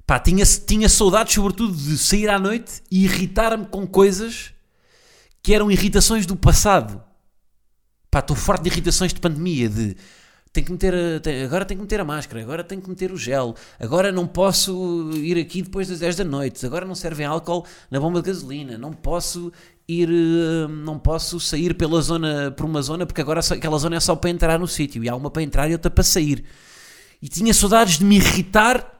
Pá, 0.05 0.19
tinha, 0.19 0.45
tinha 0.45 0.87
saudades 0.87 1.33
sobretudo 1.33 1.75
de 1.75 1.97
sair 1.97 2.29
à 2.29 2.37
noite 2.37 2.83
e 2.91 3.05
irritar-me 3.05 3.65
com 3.65 3.87
coisas 3.87 4.53
que 5.41 5.55
eram 5.55 5.71
irritações 5.71 6.27
do 6.27 6.35
passado. 6.35 7.03
Pá, 8.11 8.19
estou 8.19 8.35
forte 8.35 8.63
de 8.63 8.69
irritações 8.69 9.11
de 9.11 9.19
pandemia, 9.19 9.67
de 9.67 9.97
tem 10.53 10.63
que 10.63 10.71
meter 10.71 10.93
a, 10.93 11.45
agora 11.45 11.63
tenho 11.63 11.79
que 11.79 11.83
meter 11.83 12.01
a 12.01 12.05
máscara, 12.05 12.41
agora 12.41 12.63
tenho 12.63 12.81
que 12.81 12.89
meter 12.89 13.11
o 13.11 13.17
gel, 13.17 13.55
agora 13.79 14.11
não 14.11 14.27
posso 14.27 15.11
ir 15.15 15.37
aqui 15.37 15.61
depois 15.61 15.87
das 15.87 15.99
10 15.99 16.17
da 16.17 16.23
noite, 16.25 16.65
agora 16.65 16.85
não 16.85 16.95
servem 16.95 17.25
álcool 17.25 17.65
na 17.89 17.99
bomba 17.99 18.21
de 18.21 18.27
gasolina, 18.27 18.77
não 18.77 18.91
posso 18.91 19.51
ir, 19.87 20.09
eh, 20.09 20.67
não 20.67 20.99
posso 20.99 21.39
sair 21.39 21.73
pela 21.75 22.01
zona, 22.01 22.51
por 22.51 22.65
uma 22.65 22.81
zona, 22.81 23.05
porque 23.05 23.21
agora 23.21 23.39
aquela 23.39 23.77
zona 23.77 23.95
é 23.95 23.99
só 23.99 24.15
para 24.15 24.29
entrar 24.29 24.59
no 24.59 24.67
sítio, 24.67 25.03
e 25.03 25.09
há 25.09 25.15
uma 25.15 25.31
para 25.31 25.41
entrar 25.41 25.69
e 25.69 25.73
outra 25.73 25.89
para 25.89 26.03
sair. 26.03 26.43
E 27.21 27.29
tinha 27.29 27.53
saudades 27.53 27.97
de 27.97 28.03
me 28.03 28.17
irritar 28.17 28.99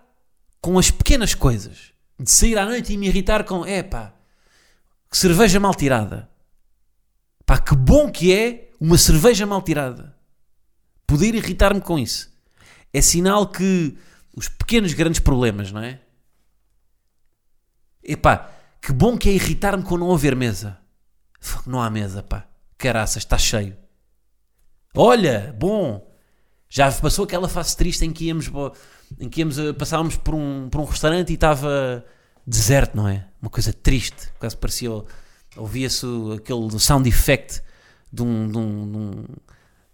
com 0.62 0.80
as 0.80 0.90
pequenas 0.90 1.34
coisas, 1.34 1.92
de 2.18 2.32
sair 2.32 2.58
à 2.58 2.66
noite 2.66 2.94
e 2.94 2.98
me 2.98 3.08
irritar 3.08 3.44
com, 3.44 3.66
é 3.66 3.84
que 3.84 5.18
cerveja 5.18 5.60
mal 5.60 5.76
tirada. 5.76 6.30
Pá, 7.46 7.58
que 7.58 7.76
bom 7.76 8.10
que 8.10 8.32
é 8.34 8.70
uma 8.80 8.98
cerveja 8.98 9.46
mal 9.46 9.62
tirada 9.62 10.21
poder 11.12 11.36
irritar-me 11.36 11.82
com 11.82 12.00
isso. 12.00 12.32
É 12.94 13.02
sinal 13.02 13.46
que 13.50 13.98
os 14.34 14.48
pequenos 14.48 14.94
grandes 14.94 15.20
problemas, 15.20 15.70
não 15.70 15.82
é? 15.82 16.00
Epá, 18.02 18.50
que 18.82 18.94
bom 18.94 19.18
que 19.18 19.28
é 19.28 19.34
irritar-me 19.34 19.84
com 19.84 19.98
não 19.98 20.14
haver 20.14 20.38
mesa. 20.38 20.80
Não 21.68 21.82
há 21.82 21.90
mesa, 21.90 22.24
pá. 22.24 22.48
Caraças, 22.78 23.24
está 23.24 23.38
cheio. 23.38 23.76
Olha, 24.96 25.54
bom. 25.60 26.10
Já 26.70 26.90
passou 26.90 27.26
aquela 27.26 27.50
fase 27.50 27.76
triste 27.76 28.06
em 28.06 28.14
que 28.14 28.28
íamos, 28.28 28.50
em 29.20 29.28
que 29.28 29.42
íamos 29.42 29.60
eh, 29.60 29.74
passávamos 29.74 30.16
por 30.16 30.34
um, 30.34 30.70
por 30.70 30.80
um 30.80 30.86
restaurante 30.86 31.32
e 31.32 31.34
estava 31.34 32.06
deserto, 32.48 32.96
não 32.96 33.06
é? 33.10 33.28
Uma 33.42 33.50
coisa 33.52 33.74
triste. 33.74 34.32
Quase 34.40 34.56
parecia. 34.56 34.90
Ouvia-se 35.58 36.06
aquele 36.38 36.80
sound 36.80 37.10
effect 37.10 37.62
de 38.14 38.22
um, 38.22 38.48
de 38.50 38.58
um, 38.58 38.92
de 38.92 38.98
um 38.98 39.26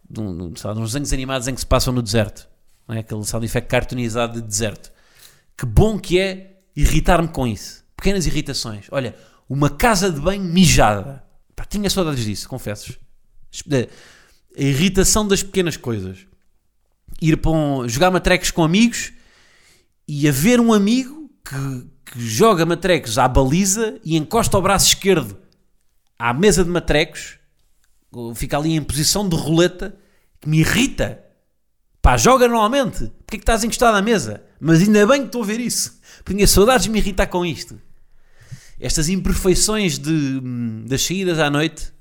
de, 0.10 0.20
um, 0.20 0.52
de, 0.52 0.68
uns 0.68 0.92
desenhos 0.92 1.14
animados 1.14 1.48
em 1.48 1.54
que 1.54 1.60
se 1.60 1.66
passam 1.66 1.94
no 1.94 2.02
deserto. 2.02 2.48
Não 2.88 2.96
é? 2.96 3.00
Aquele 3.00 3.24
sound 3.26 3.46
effect 3.46 3.70
cartoonizado 3.70 4.42
de 4.42 4.48
deserto. 4.48 4.92
Que 5.58 5.66
bom 5.66 6.00
que 6.00 6.20
é 6.20 6.60
irritar-me 6.76 7.28
com 7.28 7.46
isso. 7.46 7.84
Pequenas 7.96 8.26
irritações. 8.26 8.86
Olha, 8.92 9.16
uma 9.50 9.70
casa 9.70 10.12
de 10.12 10.20
banho 10.20 10.44
mijada. 10.44 11.24
Pá, 11.56 11.66
tinha 11.66 11.90
saudades 11.90 12.24
disso, 12.24 12.48
confesso. 12.48 12.98
A 13.72 14.62
irritação 14.62 15.28
das 15.28 15.44
pequenas 15.44 15.76
coisas. 15.76 16.20
Ir 17.22 17.38
para 17.38 17.52
um, 17.52 17.88
jogar 17.90 18.12
matrecos 18.12 18.52
com 18.52 18.64
amigos 18.64 19.12
e 20.08 20.28
haver 20.28 20.60
um 20.60 20.72
amigo 20.72 21.30
que, 21.44 22.12
que 22.12 22.20
joga 22.22 22.66
matrecos 22.66 23.18
à 23.18 23.28
baliza 23.28 24.00
e 24.04 24.16
encosta 24.16 24.58
o 24.58 24.62
braço 24.62 24.88
esquerdo 24.88 25.38
à 26.20 26.34
mesa 26.34 26.64
de 26.64 26.70
matrecos 26.70 27.38
fica 28.36 28.58
ali 28.58 28.74
em 28.74 28.82
posição 28.82 29.28
de 29.28 29.36
roleta 29.36 29.98
que 30.40 30.50
me 30.50 30.60
irrita. 30.60 31.24
Pá, 32.02 32.18
joga 32.18 32.48
normalmente. 32.48 33.00
Porquê 33.00 33.36
é 33.36 33.38
que 33.38 33.44
estás 33.44 33.64
encostado 33.64 33.96
à 33.96 34.02
mesa? 34.02 34.44
Mas 34.60 34.82
ainda 34.82 35.06
bem 35.06 35.22
que 35.22 35.28
estou 35.28 35.44
a 35.44 35.46
ver 35.46 35.60
isso. 35.60 36.00
Porque 36.18 36.34
tinha 36.34 36.48
saudades 36.48 36.86
de 36.86 36.90
me 36.90 37.00
irritar 37.00 37.28
com 37.28 37.46
isto. 37.46 37.80
Estas 38.80 39.10
imperfeições 39.10 39.98
de, 39.98 40.40
das 40.86 41.02
saídas 41.02 41.40
à 41.40 41.50
noite. 41.50 41.92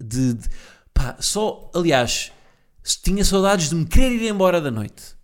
De, 0.00 0.34
de, 0.34 0.48
pá, 0.92 1.16
só, 1.20 1.70
aliás, 1.74 2.32
tinha 3.02 3.24
saudades 3.24 3.70
de 3.70 3.76
me 3.76 3.86
querer 3.86 4.12
ir 4.12 4.28
embora 4.28 4.60
da 4.60 4.70
noite. 4.70 5.16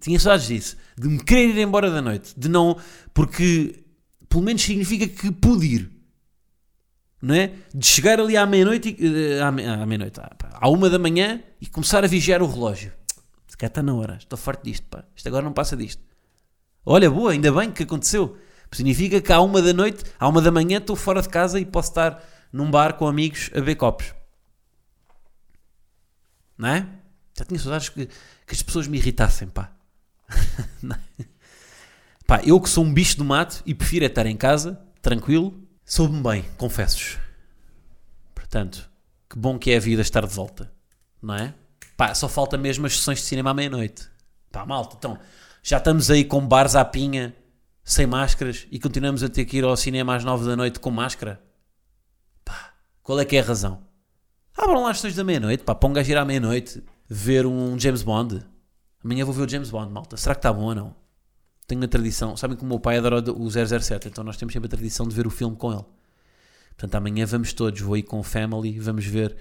Tinha 0.00 0.20
saudades 0.20 0.46
disso. 0.46 0.76
De 0.96 1.08
me 1.08 1.22
querer 1.22 1.56
ir 1.56 1.58
embora 1.58 1.90
da 1.90 2.00
noite. 2.00 2.32
De 2.36 2.48
não. 2.48 2.78
Porque 3.12 3.84
pelo 4.28 4.42
menos 4.42 4.62
significa 4.62 5.06
que 5.06 5.30
pude 5.30 5.66
ir 5.66 5.93
não 7.24 7.34
é? 7.34 7.52
De 7.74 7.86
chegar 7.86 8.20
ali 8.20 8.36
à 8.36 8.44
meia-noite, 8.44 8.94
eh, 9.00 9.40
à, 9.40 9.50
meia-noite, 9.50 10.20
à 10.52 10.68
uma 10.68 10.90
da 10.90 10.98
manhã 10.98 11.42
e 11.58 11.66
começar 11.66 12.04
a 12.04 12.06
vigiar 12.06 12.42
o 12.42 12.46
relógio. 12.46 12.92
Se 13.48 13.56
calhar 13.56 13.70
está 13.70 13.82
na 13.82 13.94
hora, 13.94 14.16
estou 14.16 14.38
forte 14.38 14.64
disto, 14.64 14.86
pá. 14.88 15.04
Isto 15.16 15.28
agora 15.28 15.42
não 15.42 15.52
passa 15.54 15.74
disto. 15.74 16.02
Olha, 16.84 17.10
boa, 17.10 17.32
ainda 17.32 17.50
bem 17.50 17.70
que 17.70 17.84
aconteceu. 17.84 18.36
Significa 18.70 19.22
que 19.22 19.32
à 19.32 19.40
uma 19.40 19.62
da 19.62 19.72
noite, 19.72 20.04
à 20.20 20.28
uma 20.28 20.42
da 20.42 20.50
manhã, 20.50 20.76
estou 20.76 20.96
fora 20.96 21.22
de 21.22 21.30
casa 21.30 21.58
e 21.58 21.64
posso 21.64 21.92
estar 21.92 22.22
num 22.52 22.70
bar 22.70 22.92
com 22.94 23.08
amigos 23.08 23.48
a 23.52 23.54
beber 23.54 23.76
copos. 23.76 24.12
Não 26.58 26.68
é? 26.68 26.86
Já 27.38 27.46
tinha 27.46 27.58
saudades 27.58 27.88
que, 27.88 28.06
que 28.06 28.54
as 28.54 28.62
pessoas 28.62 28.86
me 28.86 28.98
irritassem, 28.98 29.48
pá. 29.48 29.72
É? 31.18 31.24
pá, 32.26 32.42
eu 32.44 32.60
que 32.60 32.68
sou 32.68 32.84
um 32.84 32.92
bicho 32.92 33.16
do 33.16 33.24
mato 33.24 33.62
e 33.64 33.74
prefiro 33.74 34.04
é 34.04 34.08
estar 34.08 34.26
em 34.26 34.36
casa, 34.36 34.78
tranquilo, 35.00 35.63
Soube-me 35.84 36.22
bem, 36.22 36.44
confessos. 36.56 37.18
Portanto, 38.34 38.90
que 39.28 39.38
bom 39.38 39.58
que 39.58 39.70
é 39.70 39.76
a 39.76 39.80
vida 39.80 40.00
estar 40.00 40.26
de 40.26 40.34
volta, 40.34 40.72
não 41.20 41.34
é? 41.34 41.54
Pá, 41.96 42.14
só 42.14 42.28
falta 42.28 42.56
mesmo 42.56 42.86
as 42.86 42.96
sessões 42.96 43.18
de 43.18 43.24
cinema 43.24 43.50
à 43.50 43.54
meia-noite. 43.54 44.08
Pá, 44.50 44.64
malta, 44.64 44.96
então, 44.98 45.18
já 45.62 45.76
estamos 45.76 46.10
aí 46.10 46.24
com 46.24 46.46
bares 46.46 46.74
à 46.74 46.84
pinha, 46.84 47.36
sem 47.82 48.06
máscaras, 48.06 48.66
e 48.70 48.80
continuamos 48.80 49.22
a 49.22 49.28
ter 49.28 49.44
que 49.44 49.58
ir 49.58 49.64
ao 49.64 49.76
cinema 49.76 50.16
às 50.16 50.24
nove 50.24 50.46
da 50.46 50.56
noite 50.56 50.80
com 50.80 50.90
máscara? 50.90 51.42
Pá, 52.44 52.72
qual 53.02 53.20
é 53.20 53.24
que 53.24 53.36
é 53.36 53.40
a 53.40 53.44
razão? 53.44 53.82
Abram 54.56 54.82
lá 54.82 54.90
as 54.90 54.96
sessões 54.96 55.16
da 55.16 55.24
meia-noite, 55.24 55.64
pá, 55.64 55.74
para 55.74 55.88
um 55.88 55.92
gajo 55.92 56.10
ir 56.10 56.16
à 56.16 56.24
meia-noite 56.24 56.82
ver 57.06 57.44
um 57.44 57.78
James 57.78 58.02
Bond. 58.02 58.42
Amanhã 59.04 59.24
vou 59.24 59.34
ver 59.34 59.42
o 59.42 59.48
James 59.48 59.70
Bond, 59.70 59.92
malta. 59.92 60.16
Será 60.16 60.34
que 60.34 60.38
está 60.38 60.52
bom 60.52 60.62
ou 60.62 60.74
não? 60.74 61.03
Tenho 61.66 61.80
na 61.80 61.88
tradição, 61.88 62.36
sabem 62.36 62.56
que 62.56 62.62
o 62.62 62.66
meu 62.66 62.78
pai 62.78 62.98
adora 62.98 63.22
o 63.32 63.50
007, 63.50 64.08
então 64.08 64.22
nós 64.22 64.36
temos 64.36 64.52
sempre 64.52 64.66
a 64.66 64.70
tradição 64.70 65.08
de 65.08 65.14
ver 65.14 65.26
o 65.26 65.30
filme 65.30 65.56
com 65.56 65.72
ele. 65.72 65.84
Portanto, 66.76 66.94
amanhã 66.96 67.24
vamos 67.24 67.52
todos, 67.52 67.80
vou 67.80 67.96
ir 67.96 68.02
com 68.02 68.18
o 68.18 68.22
family, 68.22 68.78
vamos 68.78 69.06
ver 69.06 69.36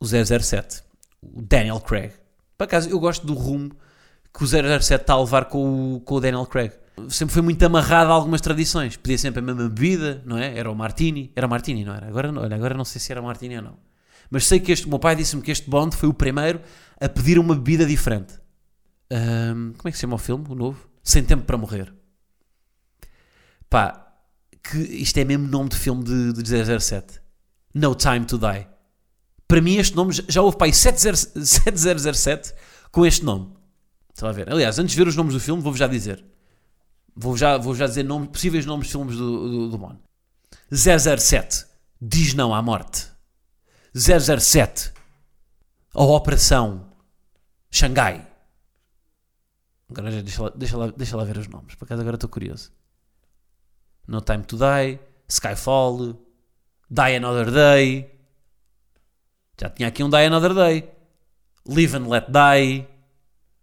o 0.00 0.06
007, 0.06 0.82
o 1.20 1.42
Daniel 1.42 1.80
Craig. 1.80 2.12
Por 2.56 2.64
acaso, 2.64 2.88
eu 2.88 2.98
gosto 2.98 3.26
do 3.26 3.34
rumo 3.34 3.72
que 4.32 4.44
o 4.44 4.46
007 4.46 5.02
está 5.02 5.14
a 5.14 5.20
levar 5.20 5.46
com 5.46 5.96
o, 5.96 6.00
com 6.00 6.14
o 6.14 6.20
Daniel 6.20 6.46
Craig. 6.46 6.72
Sempre 7.08 7.34
foi 7.34 7.42
muito 7.42 7.62
amarrado 7.62 8.10
a 8.10 8.14
algumas 8.14 8.40
tradições. 8.40 8.96
Pedia 8.96 9.18
sempre 9.18 9.40
a 9.40 9.42
mesma 9.42 9.68
bebida, 9.68 10.22
não 10.24 10.38
é? 10.38 10.56
Era 10.56 10.70
o 10.70 10.74
Martini. 10.74 11.30
Era 11.36 11.46
o 11.46 11.50
Martini, 11.50 11.84
não 11.84 11.94
era? 11.94 12.06
Agora, 12.06 12.32
olha, 12.40 12.56
agora 12.56 12.74
não 12.74 12.84
sei 12.84 13.00
se 13.00 13.12
era 13.12 13.20
Martini 13.20 13.56
ou 13.56 13.62
não. 13.62 13.78
Mas 14.30 14.46
sei 14.46 14.60
que 14.60 14.72
este, 14.72 14.86
o 14.86 14.88
meu 14.88 14.98
pai 14.98 15.14
disse-me 15.14 15.42
que 15.42 15.50
este 15.50 15.68
Bond 15.68 15.94
foi 15.94 16.08
o 16.08 16.14
primeiro 16.14 16.60
a 16.98 17.08
pedir 17.08 17.38
uma 17.38 17.54
bebida 17.54 17.84
diferente. 17.84 18.34
Um, 19.10 19.72
como 19.76 19.88
é 19.88 19.90
que 19.90 19.96
se 19.96 20.00
chama 20.00 20.14
o 20.14 20.18
filme, 20.18 20.44
o 20.48 20.54
novo? 20.54 20.88
Sem 21.06 21.22
Tempo 21.22 21.44
para 21.44 21.56
Morrer. 21.56 21.94
Pá, 23.70 24.12
que 24.60 24.76
isto 24.76 25.16
é 25.18 25.24
mesmo 25.24 25.46
nome 25.46 25.68
de 25.68 25.76
filme 25.76 26.02
de, 26.02 26.32
de 26.32 26.80
007. 26.80 27.20
No 27.72 27.94
Time 27.94 28.26
to 28.26 28.36
Die. 28.36 28.66
Para 29.46 29.60
mim, 29.60 29.76
este 29.76 29.94
nome 29.94 30.12
já 30.12 30.42
houve 30.42 30.58
pai 30.58 30.72
7007 30.72 32.52
com 32.90 33.06
este 33.06 33.24
nome. 33.24 33.54
Está 34.12 34.28
a 34.28 34.32
ver? 34.32 34.50
Aliás, 34.50 34.80
antes 34.80 34.96
de 34.96 34.98
ver 34.98 35.06
os 35.06 35.14
nomes 35.14 35.32
do 35.32 35.38
filme, 35.38 35.62
vou-vos 35.62 35.78
já 35.78 35.86
dizer. 35.86 36.24
Vou 37.14 37.36
já, 37.36 37.56
vou 37.56 37.72
já 37.72 37.86
dizer 37.86 38.02
nome, 38.02 38.26
possíveis 38.26 38.66
nomes 38.66 38.88
de 38.88 38.92
filmes 38.92 39.16
do, 39.16 39.48
do, 39.48 39.70
do 39.70 39.78
Bond. 39.78 40.00
007 40.72 41.66
diz 42.02 42.34
não 42.34 42.52
à 42.52 42.60
morte. 42.60 43.06
007 43.94 44.92
a 45.94 46.02
Operação 46.02 46.90
Xangai. 47.70 48.25
Agora 49.88 50.10
já 50.10 50.20
deixa 50.20 50.42
lá, 50.42 50.52
deixa, 50.54 50.76
lá, 50.76 50.86
deixa 50.88 51.16
lá 51.16 51.24
ver 51.24 51.38
os 51.38 51.48
nomes. 51.48 51.74
Por 51.74 51.84
acaso 51.84 52.00
agora 52.00 52.16
estou 52.16 52.28
curioso. 52.28 52.72
No 54.06 54.20
Time 54.20 54.44
to 54.44 54.56
Die, 54.56 54.98
Skyfall, 55.28 56.18
Die 56.90 57.16
Another 57.16 57.50
Day. 57.50 58.12
Já 59.60 59.70
tinha 59.70 59.88
aqui 59.88 60.02
um 60.02 60.10
Die 60.10 60.24
Another 60.24 60.54
Day. 60.54 60.90
Live 61.66 61.96
and 61.96 62.08
Let 62.08 62.26
Die. 62.26 62.86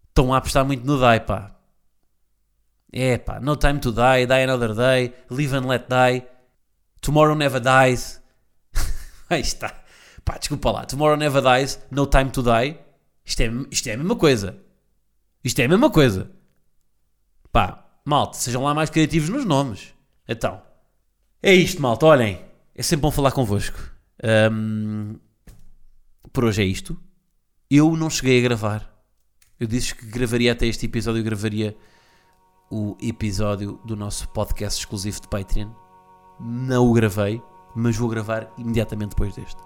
Estão 0.10 0.34
a 0.34 0.38
apostar 0.38 0.66
muito 0.66 0.86
no 0.86 0.98
Die, 0.98 1.20
pá. 1.26 1.56
É, 2.92 3.18
pá. 3.18 3.40
No 3.40 3.56
Time 3.58 3.80
to 3.80 3.92
Die, 3.92 4.26
Die 4.28 4.44
Another 4.44 4.74
Day, 4.74 5.14
Live 5.30 5.56
and 5.56 5.68
Let 5.68 5.88
Die. 5.88 6.28
Tomorrow 7.02 7.36
Never 7.36 7.62
Dies. 7.62 8.22
Aí 9.30 9.42
está. 9.42 9.84
Pá, 10.24 10.38
desculpa 10.38 10.72
lá. 10.72 10.86
Tomorrow 10.86 11.18
Never 11.18 11.42
Dies, 11.42 11.80
No 11.92 12.08
Time 12.08 12.30
to 12.32 12.42
Die. 12.42 12.78
Isto 13.26 13.42
é, 13.42 13.52
isto 13.72 13.88
é 13.88 13.94
a 13.94 13.98
mesma 13.98 14.16
coisa. 14.16 14.58
Isto 15.44 15.60
é 15.60 15.66
a 15.66 15.70
mesma 15.70 15.90
coisa. 15.90 16.32
Pá, 17.52 17.86
malta, 18.06 18.38
sejam 18.38 18.64
lá 18.64 18.74
mais 18.74 18.90
criativos 18.90 19.30
nos 19.30 19.46
nomes. 19.46 19.94
Então, 20.28 20.62
é 21.42 21.54
isto, 21.54 21.82
malta. 21.82 22.06
Olhem, 22.06 22.42
é 22.74 22.82
sempre 22.82 23.02
bom 23.02 23.12
falar 23.12 23.32
convosco. 23.32 23.78
Ahm, 24.24 25.16
por 26.32 26.46
hoje 26.46 26.62
é 26.62 26.66
isto. 26.66 26.98
Eu 27.70 27.96
não 27.98 28.10
cheguei 28.10 28.40
a 28.40 28.42
gravar. 28.42 28.90
Eu 29.60 29.68
disse 29.68 29.94
que 29.94 30.06
gravaria 30.06 30.52
até 30.52 30.66
este 30.66 30.86
episódio. 30.86 31.20
Eu 31.20 31.26
gravaria 31.26 31.76
o 32.72 32.98
episódio 33.02 33.80
do 33.86 33.96
nosso 33.96 34.28
podcast 34.30 34.80
exclusivo 34.80 35.22
de 35.22 35.28
Patreon. 35.28 35.70
Não 36.40 36.88
o 36.88 36.94
gravei, 36.94 37.42
mas 37.76 37.96
vou 37.98 38.10
gravar 38.10 38.52
imediatamente 38.58 39.10
depois 39.10 39.36
deste. 39.36 39.62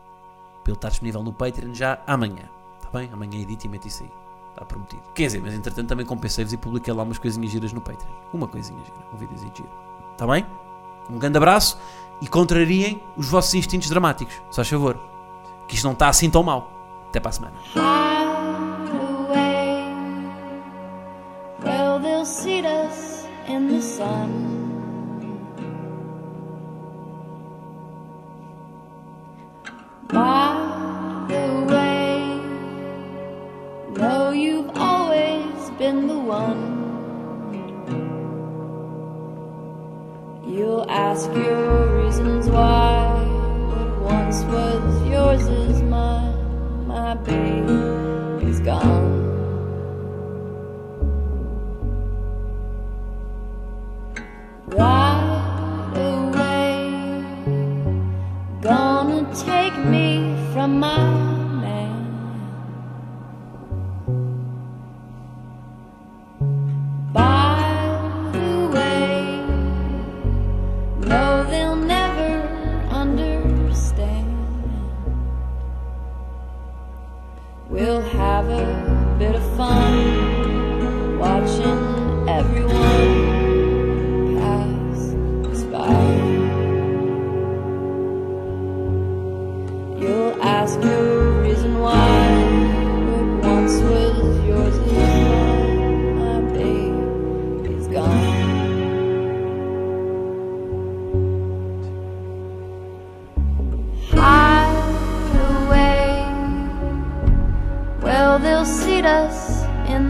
Ele 0.65 0.75
estar 0.75 0.89
disponível 0.89 1.23
no 1.23 1.31
Patreon 1.31 1.73
já 1.73 2.03
amanhã. 2.05 2.49
Está 2.77 2.89
bem? 2.89 3.09
Amanhã 3.13 3.41
edito 3.41 3.65
e 3.65 3.69
meto 3.69 3.87
isso 3.87 4.03
aí. 4.03 4.26
Está 4.57 4.65
prometido. 4.65 5.03
Quer 5.13 5.27
dizer, 5.27 5.39
mas 5.39 5.53
entretanto 5.53 5.87
também 5.87 6.03
compensei-vos 6.03 6.51
e 6.51 6.57
publiquei 6.57 6.91
lá 6.91 7.03
umas 7.03 7.19
coisinhas 7.19 7.51
giras 7.51 7.71
no 7.71 7.79
Patreon. 7.79 8.09
Uma 8.33 8.47
coisinha 8.47 8.83
gira, 8.83 8.97
um 9.13 9.17
videozinho 9.17 9.51
giro. 9.55 9.69
Está 10.13 10.25
bem? 10.25 10.43
Um 11.07 11.19
grande 11.19 11.37
abraço 11.37 11.79
e 12.19 12.27
contrariem 12.27 12.99
os 13.15 13.29
vossos 13.29 13.53
instintos 13.53 13.87
dramáticos. 13.87 14.33
Só 14.49 14.55
faz 14.55 14.69
favor. 14.69 14.99
Que 15.67 15.75
isto 15.75 15.83
não 15.83 15.93
está 15.93 16.09
assim 16.09 16.27
tão 16.27 16.41
mal. 16.41 16.71
Até 17.09 17.19
para 17.19 17.29
a 17.29 17.33
semana. 17.33 17.53
By 30.09 30.55
the 31.27 31.65
way, 31.69 31.86
the 35.95 36.19
one. 36.19 36.75
You'll 40.45 40.85
ask 40.89 41.31
your 41.33 42.03
reasons 42.03 42.49
why 42.49 43.05
what 43.69 44.01
once 44.01 44.43
was 44.43 45.07
yours 45.07 45.47
is 45.47 45.81
mine. 45.83 46.87
My 46.87 47.15
baby's 47.15 47.86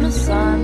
the 0.07 0.13
sun. 0.13 0.61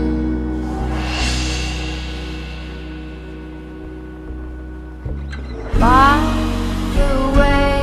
By 5.80 6.16
the 6.98 7.14
way, 7.40 7.76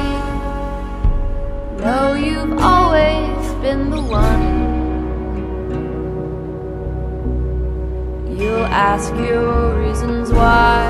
no, 1.84 2.14
you've 2.14 2.56
always 2.58 3.42
been 3.64 3.90
the 3.90 4.00
one. 4.00 4.48
You'll 8.38 8.70
ask 8.88 9.12
your 9.16 9.78
reasons 9.82 10.32
why 10.32 10.88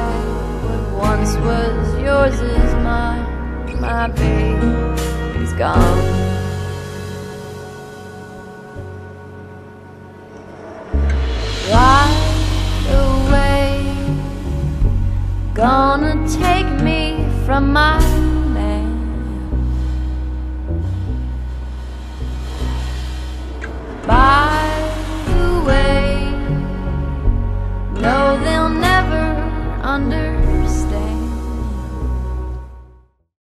what 0.64 0.82
once 1.08 1.34
was 1.48 1.98
yours 1.98 2.40
is 2.40 2.74
mine. 2.74 3.26
My 3.80 4.06
baby's 4.06 5.52
gone. 5.54 6.19
Gonna 15.60 16.16
take 16.26 16.70
me 16.82 17.22
from 17.44 17.70
my 17.70 18.19